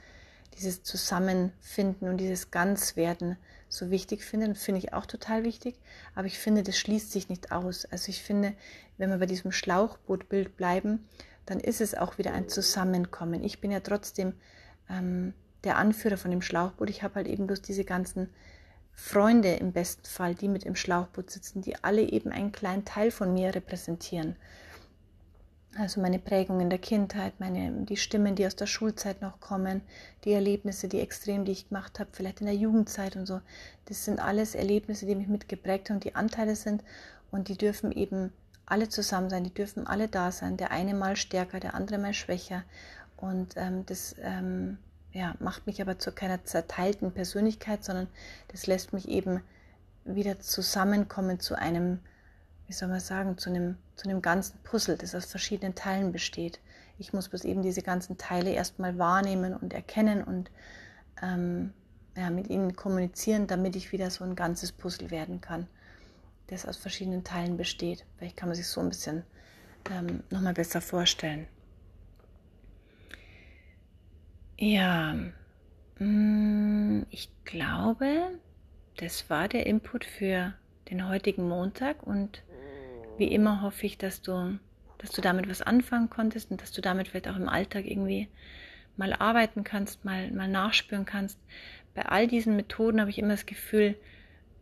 dieses 0.58 0.84
Zusammenfinden 0.84 2.10
und 2.10 2.18
dieses 2.18 2.52
Ganzwerden 2.52 3.38
so 3.70 3.92
wichtig 3.92 4.24
finde. 4.24 4.48
Und 4.48 4.58
finde 4.58 4.80
ich 4.80 4.94
auch 4.94 5.06
total 5.06 5.44
wichtig. 5.44 5.76
Aber 6.16 6.28
ich 6.28 6.40
finde, 6.40 6.64
das 6.64 6.78
schließt 6.78 7.12
sich 7.12 7.30
nicht 7.30 7.52
aus. 7.52 7.86
Also 7.86 8.10
ich 8.10 8.24
finde, 8.24 8.54
wenn 8.98 9.10
wir 9.10 9.20
bei 9.20 9.26
diesem 9.28 9.52
Schlauchbootbild 9.52 10.58
bleiben, 10.58 11.08
dann 11.46 11.60
ist 11.60 11.80
es 11.80 11.96
auch 11.96 12.18
wieder 12.18 12.34
ein 12.34 12.50
Zusammenkommen. 12.50 13.44
Ich 13.44 13.62
bin 13.62 13.72
ja 13.72 13.80
trotzdem 13.80 14.34
ähm, 14.90 15.34
der 15.64 15.78
Anführer 15.78 16.18
von 16.18 16.32
dem 16.32 16.42
Schlauchboot. 16.42 16.90
Ich 16.90 17.04
habe 17.04 17.16
halt 17.16 17.28
eben 17.28 17.46
bloß 17.46 17.62
diese 17.62 17.86
ganzen 17.86 18.30
Freunde 18.94 19.54
im 19.54 19.74
besten 19.74 20.06
Fall, 20.06 20.34
die 20.34 20.48
mit 20.48 20.64
im 20.64 20.76
Schlauchboot 20.76 21.30
sitzen, 21.30 21.62
die 21.62 21.84
alle 21.84 22.02
eben 22.02 22.32
einen 22.32 22.52
kleinen 22.52 22.84
Teil 22.84 23.12
von 23.12 23.34
mir 23.34 23.54
repräsentieren. 23.54 24.36
Also 25.80 26.02
meine 26.02 26.18
Prägung 26.18 26.60
in 26.60 26.72
der 26.72 26.80
Kindheit, 26.80 27.40
meine, 27.40 27.72
die 27.86 27.98
Stimmen, 27.98 28.34
die 28.34 28.48
aus 28.48 28.56
der 28.56 28.66
Schulzeit 28.66 29.22
noch 29.22 29.40
kommen, 29.40 29.82
die 30.24 30.34
Erlebnisse, 30.34 30.88
die 30.88 31.00
extrem, 31.00 31.46
die 31.46 31.52
ich 31.52 31.70
gemacht 31.70 32.00
habe, 32.00 32.10
vielleicht 32.14 32.42
in 32.42 32.48
der 32.48 32.56
Jugendzeit 32.56 33.16
und 33.16 33.28
so. 33.28 33.42
Das 33.86 34.04
sind 34.04 34.20
alles 34.20 34.56
Erlebnisse, 34.56 35.06
die 35.06 35.14
mich 35.14 35.28
mitgeprägt 35.28 35.92
haben, 35.92 36.00
die 36.00 36.16
Anteile 36.16 36.56
sind 36.56 36.84
und 37.30 37.48
die 37.48 37.58
dürfen 37.58 37.92
eben 37.92 38.34
alle 38.66 38.90
zusammen 38.90 39.30
sein, 39.30 39.44
die 39.44 39.54
dürfen 39.54 39.86
alle 39.86 40.08
da 40.08 40.32
sein. 40.32 40.58
Der 40.58 40.72
eine 40.72 40.96
mal 40.96 41.16
stärker, 41.16 41.60
der 41.60 41.76
andere 41.76 42.00
mal 42.00 42.16
schwächer. 42.16 42.64
Und 43.16 43.54
ähm, 43.56 43.86
das 43.86 44.16
ähm, 44.20 44.80
ja, 45.14 45.36
macht 45.40 45.68
mich 45.68 45.80
aber 45.80 46.00
zu 46.00 46.12
keiner 46.12 46.44
zerteilten 46.44 47.12
Persönlichkeit, 47.12 47.84
sondern 47.84 48.08
das 48.48 48.66
lässt 48.66 48.94
mich 48.94 49.08
eben 49.08 49.42
wieder 50.06 50.40
zusammenkommen 50.40 51.40
zu 51.40 51.54
einem 51.54 52.00
wie 52.68 52.74
soll 52.74 52.90
man 52.90 53.00
sagen, 53.00 53.38
zu 53.38 53.50
einem, 53.50 53.78
zu 53.96 54.10
einem 54.10 54.22
ganzen 54.22 54.60
Puzzle, 54.64 54.98
das 54.98 55.16
aus 55.16 55.26
verschiedenen 55.26 55.76
Teilen 55.76 56.12
besteht. 56.12 56.60
Ich 57.00 57.14
muss 57.14 57.30
bloß 57.30 57.46
eben 57.46 57.62
diese 57.62 57.82
ganzen 57.82 58.18
Teile 58.18 58.52
erstmal 58.52 58.98
wahrnehmen 58.98 59.56
und 59.56 59.74
erkennen 59.74 60.24
und 60.24 60.52
ähm, 61.22 61.74
ja, 62.16 62.30
mit 62.30 62.50
ihnen 62.50 62.76
kommunizieren, 62.76 63.48
damit 63.48 63.76
ich 63.76 63.92
wieder 63.92 64.10
so 64.10 64.24
ein 64.24 64.36
ganzes 64.36 64.72
Puzzle 64.72 65.12
werden 65.12 65.40
kann, 65.40 65.68
das 66.48 66.66
aus 66.66 66.78
verschiedenen 66.78 67.24
Teilen 67.24 67.58
besteht. 67.58 68.06
Vielleicht 68.18 68.36
kann 68.36 68.50
man 68.50 68.56
sich 68.56 68.68
so 68.68 68.82
ein 68.82 68.90
bisschen 68.90 69.24
ähm, 69.92 70.24
nochmal 70.30 70.54
besser 70.54 70.82
vorstellen. 70.82 71.48
Ja, 74.58 75.16
mm, 76.00 77.04
ich 77.12 77.30
glaube, 77.46 78.40
das 78.98 79.30
war 79.30 79.48
der 79.48 79.68
Input 79.68 80.04
für 80.04 80.54
den 80.90 81.08
heutigen 81.08 81.48
Montag 81.48 82.02
und 82.02 82.42
wie 83.18 83.28
immer 83.28 83.62
hoffe 83.62 83.86
ich, 83.86 83.98
dass 83.98 84.22
du, 84.22 84.60
dass 84.98 85.12
du 85.12 85.22
damit 85.22 85.50
was 85.50 85.62
anfangen 85.62 86.10
konntest 86.10 86.52
und 86.52 86.62
dass 86.62 86.72
du 86.72 86.82
damit 86.82 87.08
vielleicht 87.08 87.28
auch 87.28 87.36
im 87.36 87.50
Alltag 87.50 87.86
irgendwie 87.86 88.28
mal 88.96 89.14
arbeiten 89.14 89.64
kannst, 89.64 90.06
mal, 90.06 90.32
mal 90.32 90.48
nachspüren 90.48 91.06
kannst. 91.06 91.40
Bei 91.94 92.04
all 92.04 92.28
diesen 92.28 92.56
Methoden 92.56 93.00
habe 93.00 93.10
ich 93.10 93.20
immer 93.20 93.30
das 93.30 93.46
Gefühl, 93.46 93.96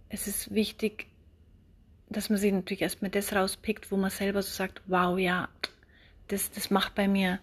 es 0.10 0.28
ist 0.28 0.54
wichtig, 0.54 1.08
dass 2.10 2.30
man 2.30 2.38
sich 2.38 2.52
natürlich 2.52 2.82
erstmal 2.82 3.12
das 3.12 3.34
rauspickt, 3.34 3.92
wo 3.92 3.98
man 3.98 4.10
selber 4.10 4.42
so 4.42 4.52
sagt, 4.52 4.82
wow, 4.88 5.18
ja, 5.18 5.50
das, 6.28 6.52
das 6.52 6.70
macht 6.70 6.96
bei 6.96 7.08
mir, 7.08 7.40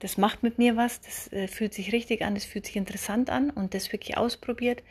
das 0.00 0.18
macht 0.18 0.42
mit 0.42 0.58
mir 0.58 0.76
was, 0.76 1.00
das 1.00 1.32
äh, 1.32 1.48
fühlt 1.48 1.74
sich 1.74 1.92
richtig 1.92 2.22
an, 2.22 2.34
das 2.34 2.44
fühlt 2.44 2.66
sich 2.66 2.76
interessant 2.76 3.30
an 3.30 3.50
und 3.50 3.74
das 3.74 3.92
wirklich 3.92 4.16
ausprobiert. 4.16 4.82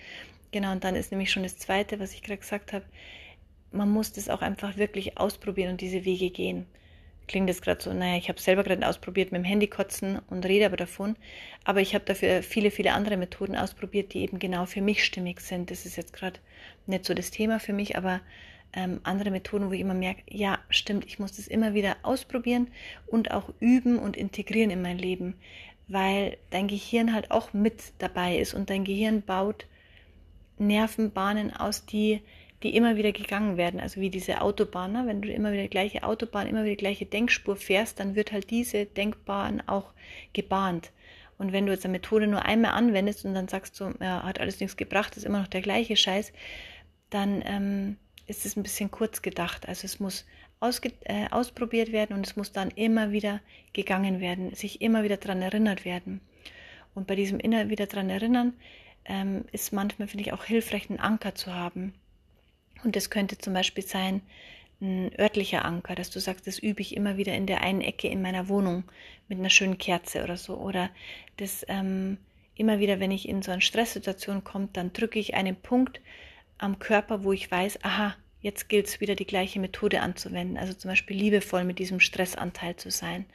Genau, 0.51 0.71
und 0.71 0.83
dann 0.83 0.95
ist 0.95 1.11
nämlich 1.11 1.31
schon 1.31 1.43
das 1.43 1.57
Zweite, 1.57 1.99
was 1.99 2.13
ich 2.13 2.23
gerade 2.23 2.39
gesagt 2.39 2.73
habe, 2.73 2.85
man 3.71 3.89
muss 3.89 4.11
das 4.11 4.29
auch 4.29 4.41
einfach 4.41 4.77
wirklich 4.77 5.17
ausprobieren 5.17 5.71
und 5.71 5.81
diese 5.81 6.05
Wege 6.05 6.29
gehen. 6.29 6.65
Klingt 7.27 7.49
das 7.49 7.61
gerade 7.61 7.81
so, 7.81 7.93
naja, 7.93 8.17
ich 8.17 8.27
habe 8.27 8.41
selber 8.41 8.63
gerade 8.63 8.85
ausprobiert 8.87 9.31
mit 9.31 9.41
dem 9.41 9.45
Handy 9.45 9.67
kotzen 9.67 10.19
und 10.29 10.45
rede 10.45 10.65
aber 10.65 10.75
davon. 10.75 11.15
Aber 11.63 11.79
ich 11.79 11.93
habe 11.93 12.03
dafür 12.03 12.43
viele, 12.43 12.71
viele 12.71 12.93
andere 12.93 13.15
Methoden 13.15 13.55
ausprobiert, 13.55 14.13
die 14.13 14.19
eben 14.19 14.39
genau 14.39 14.65
für 14.65 14.81
mich 14.81 15.05
stimmig 15.05 15.39
sind. 15.39 15.71
Das 15.71 15.85
ist 15.85 15.95
jetzt 15.95 16.13
gerade 16.13 16.39
nicht 16.87 17.05
so 17.05 17.13
das 17.13 17.31
Thema 17.31 17.59
für 17.59 17.73
mich, 17.73 17.95
aber 17.95 18.19
ähm, 18.73 18.99
andere 19.03 19.31
Methoden, 19.31 19.69
wo 19.69 19.73
ich 19.73 19.81
immer 19.81 19.93
merke, 19.93 20.23
ja, 20.29 20.59
stimmt, 20.69 21.05
ich 21.05 21.19
muss 21.19 21.33
das 21.33 21.47
immer 21.47 21.73
wieder 21.73 21.97
ausprobieren 22.03 22.67
und 23.07 23.31
auch 23.31 23.53
üben 23.59 23.99
und 23.99 24.17
integrieren 24.17 24.71
in 24.71 24.81
mein 24.81 24.97
Leben, 24.97 25.35
weil 25.87 26.37
dein 26.49 26.67
Gehirn 26.67 27.13
halt 27.13 27.31
auch 27.31 27.53
mit 27.53 27.93
dabei 27.99 28.37
ist 28.37 28.53
und 28.53 28.69
dein 28.69 28.83
Gehirn 28.83 29.21
baut 29.21 29.67
Nervenbahnen 30.57 31.55
aus, 31.55 31.85
die, 31.85 32.21
die 32.63 32.75
immer 32.75 32.95
wieder 32.95 33.11
gegangen 33.11 33.57
werden. 33.57 33.79
Also 33.79 34.01
wie 34.01 34.09
diese 34.09 34.41
Autobahn. 34.41 34.93
Ne? 34.93 35.03
Wenn 35.05 35.21
du 35.21 35.31
immer 35.31 35.51
wieder 35.51 35.63
die 35.63 35.69
gleiche 35.69 36.03
Autobahn, 36.03 36.47
immer 36.47 36.63
wieder 36.63 36.75
die 36.75 36.77
gleiche 36.77 37.05
Denkspur 37.05 37.55
fährst, 37.55 37.99
dann 37.99 38.15
wird 38.15 38.31
halt 38.31 38.49
diese 38.49 38.85
Denkbahn 38.85 39.63
auch 39.67 39.91
gebahnt. 40.33 40.91
Und 41.37 41.53
wenn 41.53 41.65
du 41.65 41.71
jetzt 41.71 41.85
eine 41.85 41.93
Methode 41.93 42.27
nur 42.27 42.45
einmal 42.45 42.71
anwendest 42.73 43.25
und 43.25 43.33
dann 43.33 43.47
sagst 43.47 43.79
du, 43.79 43.91
ja, 43.99 44.23
hat 44.23 44.39
alles 44.39 44.59
nichts 44.59 44.77
gebracht, 44.77 45.17
ist 45.17 45.25
immer 45.25 45.39
noch 45.39 45.47
der 45.47 45.61
gleiche 45.61 45.95
Scheiß, 45.95 46.33
dann 47.09 47.41
ähm, 47.45 47.97
ist 48.27 48.45
es 48.45 48.55
ein 48.55 48.63
bisschen 48.63 48.91
kurz 48.91 49.23
gedacht. 49.23 49.67
Also 49.67 49.85
es 49.85 49.99
muss 49.99 50.25
ausge 50.59 50.93
äh, 51.05 51.27
ausprobiert 51.31 51.91
werden 51.91 52.15
und 52.15 52.27
es 52.27 52.35
muss 52.35 52.51
dann 52.51 52.69
immer 52.69 53.11
wieder 53.11 53.41
gegangen 53.73 54.19
werden, 54.19 54.53
sich 54.53 54.81
immer 54.81 55.03
wieder 55.03 55.17
daran 55.17 55.41
erinnert 55.41 55.83
werden. 55.83 56.21
Und 56.93 57.07
bei 57.07 57.15
diesem 57.15 57.39
immer 57.39 57.69
wieder 57.69 57.87
daran 57.87 58.09
erinnern 58.09 58.53
ähm, 59.05 59.45
ist 59.51 59.73
manchmal, 59.73 60.07
finde 60.07 60.25
ich, 60.25 60.33
auch 60.33 60.43
hilfreich, 60.43 60.89
einen 60.89 60.99
Anker 60.99 61.35
zu 61.35 61.53
haben. 61.53 61.93
Und 62.83 62.95
das 62.95 63.09
könnte 63.09 63.37
zum 63.37 63.53
Beispiel 63.53 63.85
sein, 63.85 64.21
ein 64.81 65.11
örtlicher 65.19 65.63
Anker, 65.63 65.93
dass 65.95 66.09
du 66.09 66.19
sagst, 66.19 66.47
das 66.47 66.57
übe 66.57 66.81
ich 66.81 66.95
immer 66.95 67.17
wieder 67.17 67.33
in 67.35 67.45
der 67.45 67.61
einen 67.61 67.81
Ecke 67.81 68.07
in 68.07 68.21
meiner 68.21 68.47
Wohnung 68.49 68.83
mit 69.27 69.37
einer 69.37 69.51
schönen 69.51 69.77
Kerze 69.77 70.23
oder 70.23 70.37
so. 70.37 70.57
Oder 70.57 70.89
das 71.37 71.65
ähm, 71.67 72.17
immer 72.55 72.79
wieder, 72.79 72.99
wenn 72.99 73.11
ich 73.11 73.29
in 73.29 73.41
so 73.41 73.51
eine 73.51 73.61
Stresssituation 73.61 74.43
komme, 74.43 74.69
dann 74.73 74.91
drücke 74.93 75.19
ich 75.19 75.35
einen 75.35 75.55
Punkt 75.55 76.01
am 76.57 76.79
Körper, 76.79 77.23
wo 77.23 77.31
ich 77.31 77.49
weiß, 77.49 77.83
aha, 77.83 78.15
jetzt 78.41 78.69
gilt 78.69 78.87
es 78.87 78.99
wieder 79.01 79.15
die 79.15 79.25
gleiche 79.25 79.59
Methode 79.59 80.01
anzuwenden. 80.01 80.57
Also 80.57 80.73
zum 80.73 80.89
Beispiel 80.89 81.17
liebevoll 81.17 81.63
mit 81.63 81.79
diesem 81.79 81.99
Stressanteil 81.99 82.75
zu 82.75 82.89
sein. 82.89 83.25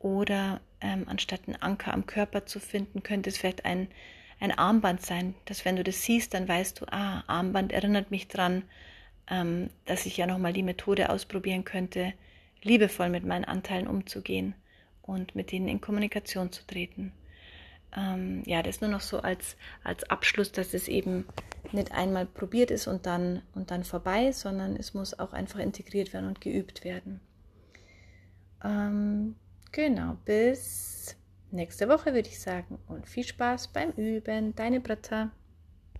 Oder 0.00 0.60
ähm, 0.80 1.04
anstatt 1.06 1.42
einen 1.46 1.60
Anker 1.62 1.94
am 1.94 2.06
Körper 2.06 2.46
zu 2.46 2.60
finden, 2.60 3.02
könnte 3.02 3.30
es 3.30 3.38
vielleicht 3.38 3.64
ein, 3.64 3.88
ein 4.44 4.56
Armband 4.56 5.00
sein, 5.00 5.34
dass 5.46 5.64
wenn 5.64 5.76
du 5.76 5.82
das 5.82 6.02
siehst, 6.02 6.34
dann 6.34 6.46
weißt 6.46 6.80
du, 6.80 6.86
ah, 6.92 7.24
Armband 7.26 7.72
erinnert 7.72 8.10
mich 8.10 8.28
dran, 8.28 8.62
ähm, 9.28 9.70
dass 9.86 10.06
ich 10.06 10.16
ja 10.18 10.26
nochmal 10.26 10.52
die 10.52 10.62
Methode 10.62 11.08
ausprobieren 11.08 11.64
könnte, 11.64 12.12
liebevoll 12.62 13.08
mit 13.08 13.24
meinen 13.24 13.44
Anteilen 13.46 13.86
umzugehen 13.86 14.54
und 15.02 15.34
mit 15.34 15.50
denen 15.50 15.68
in 15.68 15.80
Kommunikation 15.80 16.52
zu 16.52 16.66
treten. 16.66 17.12
Ähm, 17.96 18.42
ja, 18.44 18.62
das 18.62 18.80
nur 18.80 18.90
noch 18.90 19.00
so 19.00 19.20
als, 19.20 19.56
als 19.82 20.04
Abschluss, 20.10 20.52
dass 20.52 20.74
es 20.74 20.88
eben 20.88 21.26
nicht 21.72 21.92
einmal 21.92 22.26
probiert 22.26 22.70
ist 22.70 22.86
und 22.86 23.06
dann, 23.06 23.40
und 23.54 23.70
dann 23.70 23.84
vorbei, 23.84 24.32
sondern 24.32 24.76
es 24.76 24.92
muss 24.92 25.18
auch 25.18 25.32
einfach 25.32 25.60
integriert 25.60 26.12
werden 26.12 26.28
und 26.28 26.40
geübt 26.40 26.84
werden. 26.84 27.20
Ähm, 28.62 29.36
genau, 29.72 30.18
bis 30.24 31.16
nächste 31.54 31.88
Woche 31.88 32.12
würde 32.12 32.28
ich 32.28 32.40
sagen 32.40 32.78
und 32.88 33.08
viel 33.08 33.24
Spaß 33.24 33.68
beim 33.68 33.90
Üben. 33.92 34.54
Deine 34.54 34.80
Britta. 34.80 35.30